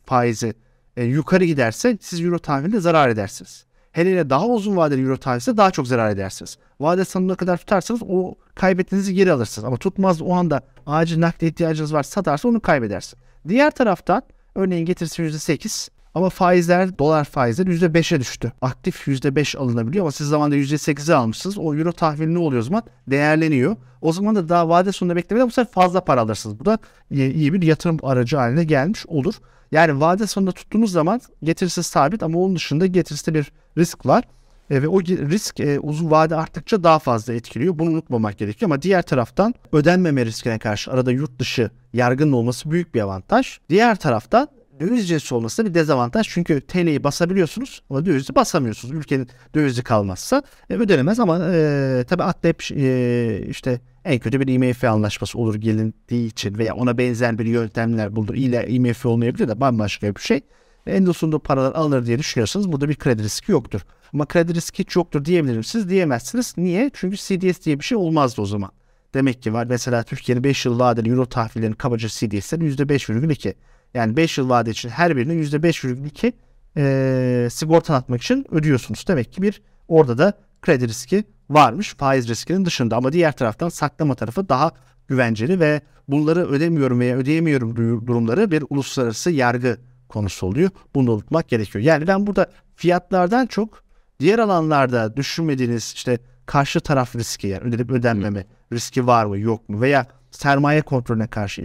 faizi 0.05 0.53
e, 0.97 1.03
yukarı 1.03 1.45
giderse 1.45 1.97
siz 2.01 2.21
euro 2.21 2.39
tahvilinde 2.39 2.79
zarar 2.79 3.09
edersiniz. 3.09 3.65
Hele 3.91 4.11
hele 4.11 4.29
daha 4.29 4.47
uzun 4.47 4.77
vadeli 4.77 5.01
euro 5.01 5.17
tahvilse 5.17 5.57
daha 5.57 5.71
çok 5.71 5.87
zarar 5.87 6.11
edersiniz. 6.11 6.57
Vade 6.79 7.05
sonuna 7.05 7.35
kadar 7.35 7.57
tutarsanız 7.57 8.01
o 8.07 8.35
kaybettiğinizi 8.55 9.13
geri 9.13 9.31
alırsınız. 9.31 9.65
Ama 9.65 9.77
tutmaz 9.77 10.21
o 10.21 10.33
anda 10.33 10.61
acil 10.85 11.21
nakde 11.21 11.47
ihtiyacınız 11.47 11.93
var 11.93 12.03
satarsa 12.03 12.47
onu 12.47 12.59
kaybedersin. 12.59 13.19
Diğer 13.47 13.71
taraftan 13.71 14.21
örneğin 14.55 14.85
getirisi 14.85 15.21
%8 15.21 15.89
ama 16.17 16.29
faizler, 16.29 16.99
dolar 16.99 17.23
faizleri 17.23 17.69
%5'e 17.69 18.19
düştü. 18.19 18.51
Aktif 18.61 19.07
%5 19.07 19.57
alınabiliyor 19.57 20.03
ama 20.03 20.11
siz 20.11 20.27
zamanda 20.27 20.55
%8'e 20.55 21.15
almışsınız. 21.15 21.57
O 21.57 21.75
euro 21.75 21.91
tahvili 21.91 22.33
ne 22.33 22.39
oluyor 22.39 22.61
o 22.61 22.65
zaman? 22.65 22.83
Değerleniyor. 23.07 23.75
O 24.01 24.13
zaman 24.13 24.35
da 24.35 24.49
daha 24.49 24.69
vade 24.69 24.91
sonunda 24.91 25.15
beklemeden 25.15 25.47
bu 25.47 25.51
sefer 25.51 25.71
fazla 25.71 26.01
para 26.01 26.21
alırsınız. 26.21 26.59
Bu 26.59 26.65
da 26.65 26.77
iyi 27.11 27.53
bir 27.53 27.61
yatırım 27.61 27.97
aracı 28.03 28.37
haline 28.37 28.63
gelmiş 28.63 29.05
olur. 29.07 29.35
Yani 29.71 29.99
vade 29.99 30.27
sonunda 30.27 30.51
tuttuğunuz 30.51 30.91
zaman 30.91 31.21
getirisi 31.43 31.83
sabit 31.83 32.23
ama 32.23 32.39
onun 32.39 32.55
dışında 32.55 32.85
getirisinde 32.85 33.39
bir 33.39 33.51
risk 33.77 34.05
var. 34.05 34.23
E, 34.69 34.81
ve 34.81 34.87
o 34.87 35.01
risk 35.01 35.59
e, 35.59 35.79
uzun 35.79 36.11
vade 36.11 36.35
arttıkça 36.35 36.83
daha 36.83 36.99
fazla 36.99 37.33
etkiliyor. 37.33 37.79
Bunu 37.79 37.89
unutmamak 37.89 38.37
gerekiyor 38.37 38.71
ama 38.71 38.81
diğer 38.81 39.01
taraftan 39.01 39.55
ödenmeme 39.71 40.25
riskine 40.25 40.59
karşı 40.59 40.91
arada 40.91 41.11
yurt 41.11 41.39
dışı 41.39 41.69
yargının 41.93 42.31
olması 42.31 42.71
büyük 42.71 42.95
bir 42.95 43.01
avantaj. 43.01 43.59
Diğer 43.69 43.95
taraftan 43.95 44.47
döviz 44.79 45.07
cinsi 45.07 45.35
olması 45.35 45.65
bir 45.65 45.73
dezavantaj. 45.73 46.27
Çünkü 46.29 46.61
TL'yi 46.61 47.03
basabiliyorsunuz 47.03 47.81
ama 47.89 48.05
dövizi 48.05 48.35
basamıyorsunuz. 48.35 48.93
Ülkenin 48.95 49.27
dövizi 49.55 49.83
kalmazsa 49.83 50.43
e, 50.69 50.75
ödenemez 50.75 51.19
ama 51.19 51.39
e, 51.53 52.05
tabii 52.09 52.23
akla 52.23 52.49
hep 52.49 52.63
e, 52.71 53.45
işte 53.49 53.81
en 54.05 54.19
kötü 54.19 54.39
bir 54.39 54.47
IMF 54.47 54.83
anlaşması 54.83 55.39
olur 55.39 55.55
gelindiği 55.55 56.27
için 56.27 56.57
veya 56.57 56.75
ona 56.75 56.97
benzer 56.97 57.37
bir 57.37 57.45
yöntemler 57.45 58.15
bulur. 58.15 58.35
İle 58.35 58.67
IMF 58.67 59.05
olmayabilir 59.05 59.47
de 59.47 59.61
bambaşka 59.61 60.15
bir 60.15 60.21
şey. 60.21 60.41
En 60.87 61.11
sonunda 61.11 61.39
paralar 61.39 61.71
alınır 61.71 62.05
diye 62.05 62.19
düşünüyorsanız 62.19 62.71
burada 62.71 62.89
bir 62.89 62.95
kredi 62.95 63.23
riski 63.23 63.51
yoktur. 63.51 63.81
Ama 64.13 64.25
kredi 64.25 64.53
riski 64.53 64.83
hiç 64.83 64.95
yoktur 64.95 65.25
diyebilir 65.25 65.57
misiniz? 65.57 65.89
Diyemezsiniz. 65.89 66.53
Niye? 66.57 66.91
Çünkü 66.93 67.17
CDS 67.17 67.65
diye 67.65 67.79
bir 67.79 67.83
şey 67.83 67.97
olmazdı 67.97 68.41
o 68.41 68.45
zaman. 68.45 68.71
Demek 69.13 69.41
ki 69.41 69.53
var. 69.53 69.65
Mesela 69.65 70.03
Türkiye'nin 70.03 70.43
5 70.43 70.65
yıl 70.65 70.79
vadeli 70.79 71.09
euro 71.09 71.25
tahvillerinin 71.25 71.75
kabaca 71.75 72.09
CDS'leri 72.09 72.73
%5,2. 72.73 73.53
Yani 73.93 74.17
5 74.17 74.37
yıl 74.37 74.49
vade 74.49 74.71
için 74.71 74.89
her 74.89 75.17
birine 75.17 75.33
%5,2 75.33 76.33
e, 76.77 77.49
sigorta 77.49 77.95
atmak 77.95 78.21
için 78.21 78.45
ödüyorsunuz. 78.51 79.05
Demek 79.07 79.33
ki 79.33 79.41
bir 79.41 79.61
orada 79.87 80.17
da 80.17 80.33
kredi 80.61 80.87
riski 80.87 81.23
varmış 81.49 81.95
faiz 81.95 82.29
riskinin 82.29 82.65
dışında. 82.65 82.95
Ama 82.95 83.13
diğer 83.13 83.31
taraftan 83.31 83.69
saklama 83.69 84.15
tarafı 84.15 84.49
daha 84.49 84.71
güvenceli 85.07 85.59
ve 85.59 85.81
bunları 86.07 86.47
ödemiyorum 86.47 86.99
veya 86.99 87.17
ödeyemiyorum 87.17 87.75
durumları 88.07 88.51
bir 88.51 88.63
uluslararası 88.69 89.31
yargı 89.31 89.77
konusu 90.09 90.47
oluyor. 90.47 90.69
Bunu 90.95 91.11
unutmak 91.11 91.47
gerekiyor. 91.47 91.83
Yani 91.83 92.07
ben 92.07 92.27
burada 92.27 92.51
fiyatlardan 92.75 93.45
çok 93.45 93.83
diğer 94.19 94.39
alanlarda 94.39 95.17
düşünmediğiniz 95.17 95.93
işte 95.95 96.19
karşı 96.45 96.79
taraf 96.79 97.15
riski 97.15 97.47
yani 97.47 97.63
ödenip 97.63 97.91
ödenmeme 97.91 98.45
riski 98.73 99.07
var 99.07 99.25
mı 99.25 99.39
yok 99.39 99.69
mu 99.69 99.81
veya 99.81 100.07
sermaye 100.31 100.81
kontrolüne 100.81 101.27
karşı 101.27 101.61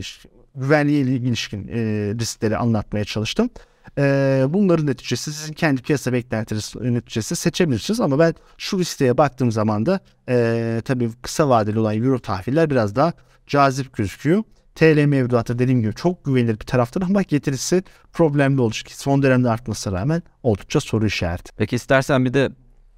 güvenliğe 0.54 1.00
ilişkin 1.00 1.68
e, 1.68 1.78
riskleri 2.20 2.56
anlatmaya 2.56 3.04
çalıştım. 3.04 3.50
E, 3.98 4.44
bunların 4.48 4.86
neticesi 4.86 5.32
sizin 5.32 5.52
kendi 5.52 5.82
piyasa 5.82 6.12
beklentiniz 6.12 6.74
neticesi 6.80 7.36
seçebilirsiniz 7.36 8.00
ama 8.00 8.18
ben 8.18 8.34
şu 8.58 8.78
listeye 8.78 9.18
baktığım 9.18 9.52
zaman 9.52 9.86
da 9.86 10.00
e, 10.28 10.82
tabii 10.84 11.10
kısa 11.22 11.48
vadeli 11.48 11.78
olan 11.78 12.02
euro 12.04 12.18
tahviller 12.18 12.70
biraz 12.70 12.96
daha 12.96 13.12
cazip 13.46 13.96
gözüküyor. 13.96 14.42
TL 14.74 15.04
mevduatı 15.04 15.58
dediğim 15.58 15.82
gibi 15.82 15.94
çok 15.94 16.24
güvenilir 16.24 16.60
bir 16.60 16.66
taraftan 16.66 17.00
ama 17.00 17.22
getirisi 17.22 17.82
problemli 18.12 18.60
olacak 18.60 18.90
son 18.90 19.22
dönemde 19.22 19.50
artmasına 19.50 20.00
rağmen 20.00 20.22
oldukça 20.42 20.80
soru 20.80 21.06
işareti. 21.06 21.52
Peki 21.56 21.76
istersen 21.76 22.24
bir 22.24 22.34
de 22.34 22.50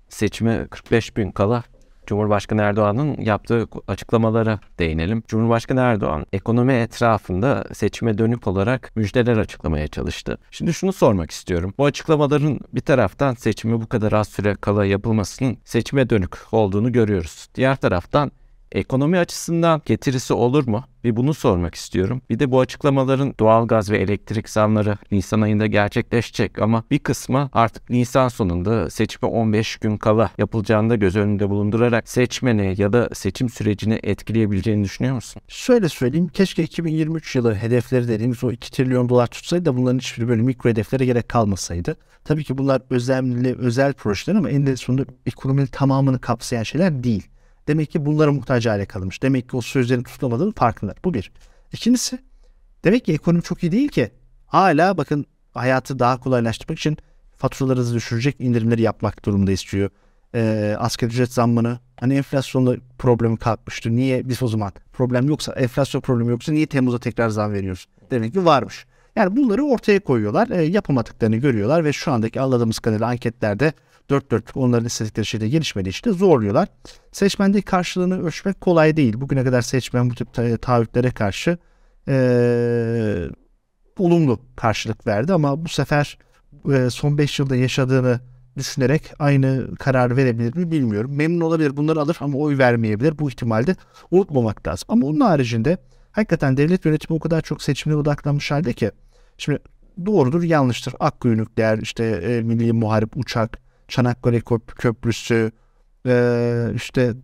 seçime 0.09 0.67
45 0.71 1.11
gün 1.11 1.31
kala 1.31 1.65
Cumhurbaşkanı 2.07 2.63
Erdoğan'ın 2.63 3.21
yaptığı 3.21 3.69
açıklamalara 3.89 4.61
değinelim. 4.79 5.23
Cumhurbaşkanı 5.29 5.81
Erdoğan 5.81 6.27
ekonomi 6.33 6.73
etrafında 6.73 7.65
seçime 7.73 8.19
dönük 8.19 8.47
olarak 8.47 8.97
müjdeler 8.97 9.37
açıklamaya 9.37 9.89
çalıştı. 9.89 10.39
Şimdi 10.51 10.75
şunu 10.75 10.93
sormak 10.93 11.31
istiyorum. 11.31 11.75
Bu 11.79 11.85
açıklamaların 11.85 12.61
bir 12.75 12.81
taraftan 12.81 13.35
seçimi 13.35 13.81
bu 13.81 13.87
kadar 13.87 14.13
az 14.13 14.29
süre 14.29 14.55
kala 14.55 14.85
yapılmasının 14.85 15.57
seçime 15.65 16.11
dönük 16.11 16.37
olduğunu 16.53 16.93
görüyoruz. 16.93 17.49
Diğer 17.55 17.77
taraftan 17.77 18.33
Ekonomi 18.75 19.19
açısından 19.19 19.83
getirisi 19.85 20.35
olur 20.35 20.67
mu? 20.67 20.85
Bir 21.05 21.17
bunu 21.17 21.35
sormak 21.35 21.75
istiyorum. 21.75 22.23
Bir 22.31 22.39
de 22.39 22.51
bu 22.51 22.61
açıklamaların 22.61 23.35
doğalgaz 23.41 23.91
ve 23.91 23.99
elektrik 23.99 24.49
zamları 24.49 24.99
Nisan 25.11 25.41
ayında 25.41 25.67
gerçekleşecek 25.67 26.59
ama 26.59 26.85
bir 26.91 26.99
kısmı 26.99 27.51
artık 27.53 27.91
Nisan 27.91 28.29
sonunda 28.29 28.91
seçime 28.91 29.33
15 29.33 29.77
gün 29.77 29.97
kala 29.97 30.31
yapılacağını 30.39 30.91
da 30.91 30.97
göz 30.97 31.17
önünde 31.17 31.51
bulundurarak 31.51 32.09
seçmeni 32.09 32.75
ya 32.79 32.93
da 32.93 33.09
seçim 33.13 33.49
sürecini 33.49 34.01
etkileyebileceğini 34.03 34.85
düşünüyor 34.85 35.15
musun? 35.15 35.43
Şöyle 35.49 35.89
söyleyeyim. 35.89 36.29
Keşke 36.29 36.63
2023 36.63 37.37
yılı 37.37 37.55
hedefleri 37.55 38.09
dediğimiz 38.09 38.45
o 38.45 38.53
2 38.53 38.71
trilyon 38.71 39.09
dolar 39.09 39.27
tutsaydı 39.27 39.65
da 39.65 39.77
bunların 39.77 39.99
hiçbir 39.99 40.29
böyle 40.29 40.43
mikro 40.43 40.71
hedeflere 40.71 41.05
gerek 41.05 41.29
kalmasaydı. 41.29 41.97
Tabii 42.25 42.45
ki 42.45 42.59
bunlar 42.59 42.83
özelli, 42.91 43.55
özel 43.59 43.93
projeler 43.93 44.39
ama 44.39 44.51
en 44.51 44.75
sonunda 44.75 45.05
ekonominin 45.27 45.67
tamamını 45.67 46.19
kapsayan 46.19 46.63
şeyler 46.63 47.05
değil. 47.05 47.29
Demek 47.69 47.91
ki 47.91 48.07
bunlara 48.07 48.33
muhtaç 48.33 48.67
hale 48.67 48.87
kalmış. 48.87 49.23
Demek 49.23 49.51
ki 49.51 49.57
o 49.57 49.61
sözlerin 49.61 50.03
tutulamadığının 50.03 50.53
farkında. 50.53 50.95
Bu 51.05 51.15
bir. 51.15 51.33
İkincisi 51.73 52.19
demek 52.85 53.05
ki 53.05 53.13
ekonomi 53.13 53.43
çok 53.43 53.63
iyi 53.63 53.73
değil 53.73 53.89
ki. 53.89 54.11
Hala 54.47 54.97
bakın 54.97 55.27
hayatı 55.55 55.99
daha 55.99 56.21
kolaylaştırmak 56.21 56.79
için 56.79 56.97
faturalarınızı 57.37 57.95
düşürecek 57.95 58.41
indirimleri 58.41 58.83
yapmak 58.83 59.25
durumunda 59.25 59.53
istiyor. 59.53 59.91
Ee, 60.35 60.77
asgari 60.79 61.11
ücret 61.11 61.33
zammını 61.33 61.79
hani 62.01 62.15
enflasyonla 62.15 62.77
problemi 62.99 63.37
kalkmıştı. 63.37 63.97
Niye 63.97 64.29
biz 64.29 64.43
o 64.43 64.49
zaman 64.49 64.73
problem 64.93 65.29
yoksa 65.29 65.53
enflasyon 65.53 66.01
problemi 66.01 66.31
yoksa 66.31 66.53
niye 66.53 66.67
Temmuz'da 66.67 66.99
tekrar 66.99 67.29
zam 67.29 67.53
veriyoruz? 67.53 67.87
Demek 68.11 68.33
ki 68.33 68.45
varmış. 68.45 68.87
Yani 69.17 69.37
bunları 69.37 69.65
ortaya 69.65 70.01
koyuyorlar. 70.01 70.51
E, 70.51 70.63
yapamadıklarını 70.63 71.37
görüyorlar 71.37 71.85
ve 71.85 71.93
şu 71.93 72.13
andaki 72.13 72.41
anladığımız 72.41 72.79
kadarıyla 72.79 73.07
anketlerde 73.07 73.73
dört 74.11 74.31
dörtlük 74.31 74.57
onların 74.57 74.87
istedikleri 74.87 75.27
şeyde 75.27 75.49
gelişmediği 75.49 75.91
için 75.91 76.13
zorluyorlar. 76.13 76.69
Seçmende 77.13 77.63
karşılığını 77.63 78.27
ölçmek 78.27 78.61
kolay 78.61 78.97
değil. 78.97 79.21
Bugüne 79.21 79.45
kadar 79.45 79.63
seçmen 79.63 80.11
bu 80.11 80.15
tip 80.15 80.35
taahhütlere 80.63 81.11
karşı 81.11 81.59
e, 82.09 83.29
olumlu 83.99 84.39
karşılık 84.57 85.07
verdi 85.07 85.33
ama 85.33 85.65
bu 85.65 85.69
sefer 85.69 86.19
e, 86.73 86.91
son 86.91 87.19
5 87.19 87.39
yılda 87.39 87.57
yaşadığını 87.57 88.21
düşünerek 88.57 89.03
aynı 89.19 89.75
karar 89.79 90.17
verebilir 90.17 90.57
mi 90.57 90.71
bilmiyorum. 90.71 91.15
Memnun 91.15 91.41
olabilir 91.41 91.77
bunları 91.77 92.01
alır 92.01 92.17
ama 92.21 92.39
oy 92.39 92.59
vermeyebilir. 92.59 93.19
Bu 93.19 93.31
ihtimalde 93.31 93.77
unutmamak 94.11 94.67
lazım. 94.67 94.87
Ama 94.89 95.07
onun 95.07 95.21
haricinde 95.21 95.79
hakikaten 96.13 96.57
devlet 96.57 96.85
yönetimi 96.85 97.17
o 97.17 97.21
kadar 97.21 97.43
çok 97.43 97.63
seçimine 97.63 97.99
odaklanmış 97.99 98.51
halde 98.51 98.73
ki 98.73 98.91
şimdi 99.39 99.59
doğrudur 100.07 100.43
yanlıştır. 100.43 100.95
Akkuyu 101.01 101.37
nükleer 101.37 101.79
işte 101.79 102.05
e, 102.05 102.43
milli 102.43 102.73
muharip 102.73 103.17
uçak 103.17 103.64
Çanakkale 103.89 104.41
Köprüsü, 104.67 105.53
e, 106.07 106.67
işte 106.75 107.15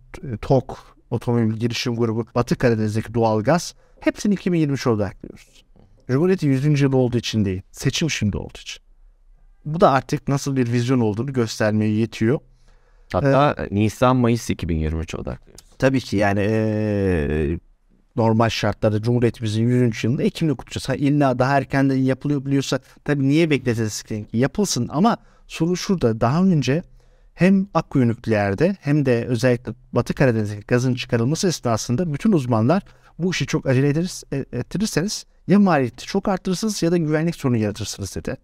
TOK 0.41 0.97
otomobil 1.11 1.57
girişim 1.57 1.97
grubu, 1.97 2.27
Batı 2.35 2.57
Karadeniz'deki 2.57 3.15
doğalgaz 3.15 3.75
hepsini 4.01 4.35
2023 4.35 4.87
odaklıyoruz. 4.87 5.65
Cumhuriyet'in 6.09 6.49
100. 6.49 6.81
yılı 6.81 6.97
olduğu 6.97 7.19
için 7.19 7.45
değil, 7.45 7.63
seçim 7.73 8.11
şimdi 8.11 8.37
olduğu 8.37 8.59
için. 8.59 8.83
Bu 9.65 9.81
da 9.81 9.91
artık 9.91 10.29
nasıl 10.29 10.57
bir 10.57 10.73
vizyon 10.73 11.01
olduğunu 11.01 11.33
göstermeye 11.33 11.93
yetiyor. 11.93 12.41
Hatta 13.13 13.57
ee, 13.59 13.75
Nisan-Mayıs 13.75 14.51
2023 14.51 15.15
odaklıyoruz. 15.15 15.65
Tabii 15.79 16.01
ki 16.01 16.17
yani 16.17 16.41
ee, 16.41 17.59
normal 18.17 18.49
şartlarda 18.49 19.03
Cumhuriyetimizin 19.03 19.69
100. 19.69 20.05
yılında 20.05 20.23
Ekim'de 20.23 20.55
kutlayacağız. 20.55 20.89
Ha, 20.89 20.95
illa 20.95 21.39
daha 21.39 21.57
erkenden 21.57 21.97
yapılıyor 21.97 22.45
biliyorsa 22.45 22.79
tabii 23.05 23.29
niye 23.29 23.51
bekletesin 23.51 24.07
ki? 24.09 24.27
Yapılsın 24.33 24.89
ama 24.93 25.17
soru 25.51 25.77
şurada 25.77 26.21
daha 26.21 26.45
önce 26.45 26.83
hem 27.35 27.67
Akkuyu 27.75 28.09
nükleerde 28.09 28.77
hem 28.81 29.07
de 29.07 29.25
özellikle 29.27 29.73
Batı 29.93 30.15
Karadeniz'deki 30.15 30.67
gazın 30.67 30.95
çıkarılması 30.95 31.49
esnasında 31.49 32.13
bütün 32.13 32.33
uzmanlar 32.33 32.83
bu 33.19 33.31
işi 33.31 33.47
çok 33.47 33.67
acele 33.67 33.89
ederiz, 33.89 34.25
e, 34.33 34.37
ettirirseniz 34.53 35.27
ya 35.49 35.59
maliyeti 35.59 36.07
çok 36.07 36.29
arttırırsınız 36.29 36.83
ya 36.83 36.93
da 36.93 36.97
güvenlik 36.97 37.37
sorunu 37.37 37.57
yaratırsınız 37.57 38.17
dedi. 38.17 38.37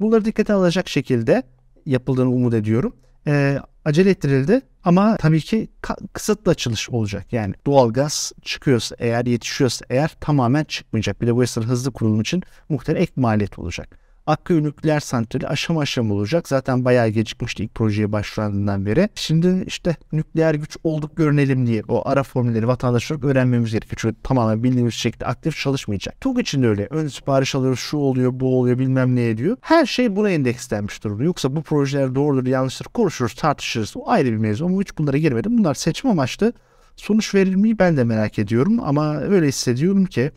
Bunları 0.00 0.24
dikkate 0.24 0.52
alacak 0.52 0.88
şekilde 0.88 1.42
yapıldığını 1.86 2.30
umut 2.30 2.54
ediyorum. 2.54 2.96
E, 3.26 3.58
acele 3.84 4.10
ettirildi 4.10 4.60
ama 4.84 5.16
tabii 5.16 5.40
ki 5.40 5.68
kısıtlı 6.12 6.50
açılış 6.50 6.90
olacak. 6.90 7.32
Yani 7.32 7.54
doğalgaz 7.66 8.32
çıkıyorsa 8.42 8.96
eğer 8.98 9.26
yetişiyorsa 9.26 9.84
eğer 9.90 10.16
tamamen 10.20 10.64
çıkmayacak. 10.64 11.22
Bir 11.22 11.26
de 11.26 11.36
bu 11.36 11.42
esnada 11.42 11.66
hızlı 11.66 11.92
kurulum 11.92 12.20
için 12.20 12.42
muhtemelen 12.68 13.02
ek 13.02 13.12
maliyet 13.16 13.58
olacak. 13.58 14.02
Akkuyu 14.26 14.62
nükleer 14.62 15.00
santrali 15.00 15.48
aşama 15.48 15.80
aşama 15.80 16.14
olacak. 16.14 16.48
Zaten 16.48 16.84
bayağı 16.84 17.08
gecikmişti 17.08 17.64
ilk 17.64 17.74
projeye 17.74 18.12
başlandığından 18.12 18.86
beri. 18.86 19.08
Şimdi 19.14 19.64
işte 19.66 19.96
nükleer 20.12 20.54
güç 20.54 20.76
olduk 20.84 21.16
görünelim 21.16 21.66
diye 21.66 21.82
o 21.88 22.08
ara 22.08 22.22
formülleri 22.22 22.68
vatandaş 22.68 23.10
olarak 23.10 23.24
öğrenmemiz 23.24 23.72
gerekiyor. 23.72 23.96
Çünkü 23.96 24.16
tamamen 24.22 24.62
bildiğimiz 24.62 24.94
şekilde 24.94 25.26
aktif 25.26 25.56
çalışmayacak. 25.56 26.20
TOG 26.20 26.40
için 26.40 26.62
de 26.62 26.68
öyle. 26.68 26.88
Ön 26.90 27.08
sipariş 27.08 27.54
alıyoruz 27.54 27.80
şu 27.80 27.96
oluyor 27.96 28.30
bu 28.34 28.58
oluyor 28.58 28.78
bilmem 28.78 29.16
ne 29.16 29.28
ediyor. 29.28 29.56
Her 29.60 29.86
şey 29.86 30.16
buna 30.16 30.30
endekslenmiş 30.30 31.04
durumda. 31.04 31.24
Yoksa 31.24 31.56
bu 31.56 31.62
projeler 31.62 32.14
doğrudur 32.14 32.46
yanlıştır 32.46 32.84
konuşuruz 32.84 33.34
tartışırız. 33.34 33.96
O 33.96 34.10
ayrı 34.10 34.32
bir 34.32 34.36
mevzu 34.36 34.66
ama 34.66 34.80
hiç 34.80 34.98
bunlara 34.98 35.16
girmedim. 35.16 35.58
Bunlar 35.58 35.74
seçim 35.74 36.10
amaçlı 36.10 36.52
sonuç 36.96 37.34
verir 37.34 37.78
ben 37.78 37.96
de 37.96 38.04
merak 38.04 38.38
ediyorum 38.38 38.80
ama 38.82 39.16
öyle 39.16 39.48
hissediyorum 39.48 40.04
ki 40.04 40.32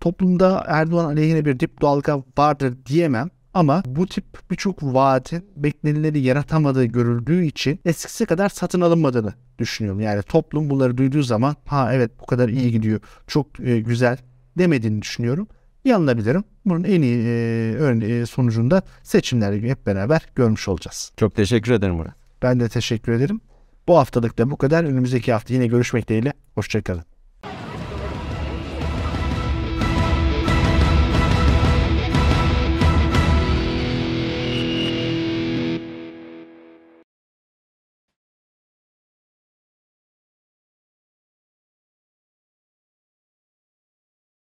toplumda 0.00 0.64
Erdoğan 0.68 1.04
aleyhine 1.04 1.44
bir 1.44 1.60
dip 1.60 1.82
dalga 1.82 2.22
vardır 2.38 2.74
diyemem. 2.86 3.30
Ama 3.54 3.82
bu 3.86 4.06
tip 4.06 4.24
birçok 4.50 4.82
vaatin 4.82 5.44
beklenileri 5.56 6.20
yaratamadığı 6.20 6.84
görüldüğü 6.84 7.44
için 7.44 7.80
eskisi 7.84 8.26
kadar 8.26 8.48
satın 8.48 8.80
alınmadığını 8.80 9.34
düşünüyorum. 9.58 10.00
Yani 10.00 10.22
toplum 10.22 10.70
bunları 10.70 10.96
duyduğu 10.96 11.22
zaman 11.22 11.56
ha 11.66 11.94
evet 11.94 12.10
bu 12.20 12.26
kadar 12.26 12.48
iyi 12.48 12.72
gidiyor 12.72 13.00
çok 13.26 13.60
e, 13.60 13.80
güzel 13.80 14.18
demediğini 14.58 15.02
düşünüyorum. 15.02 15.48
Yanılabilirim. 15.84 16.44
Bunun 16.64 16.84
en 16.84 17.02
iyi 17.02 17.26
e, 17.26 18.20
e, 18.20 18.26
sonucunda 18.26 18.82
seçimlerde 19.02 19.68
hep 19.68 19.86
beraber 19.86 20.26
görmüş 20.34 20.68
olacağız. 20.68 21.12
Çok 21.16 21.34
teşekkür 21.34 21.72
ederim 21.72 21.94
Murat. 21.94 22.14
Ben 22.42 22.60
de 22.60 22.68
teşekkür 22.68 23.12
ederim. 23.12 23.40
Bu 23.88 23.98
haftalık 23.98 24.38
da 24.38 24.50
bu 24.50 24.56
kadar. 24.56 24.84
Önümüzdeki 24.84 25.32
hafta 25.32 25.54
yine 25.54 25.66
görüşmek 25.66 26.08
dileğiyle. 26.08 26.32
Hoşçakalın. 26.54 27.09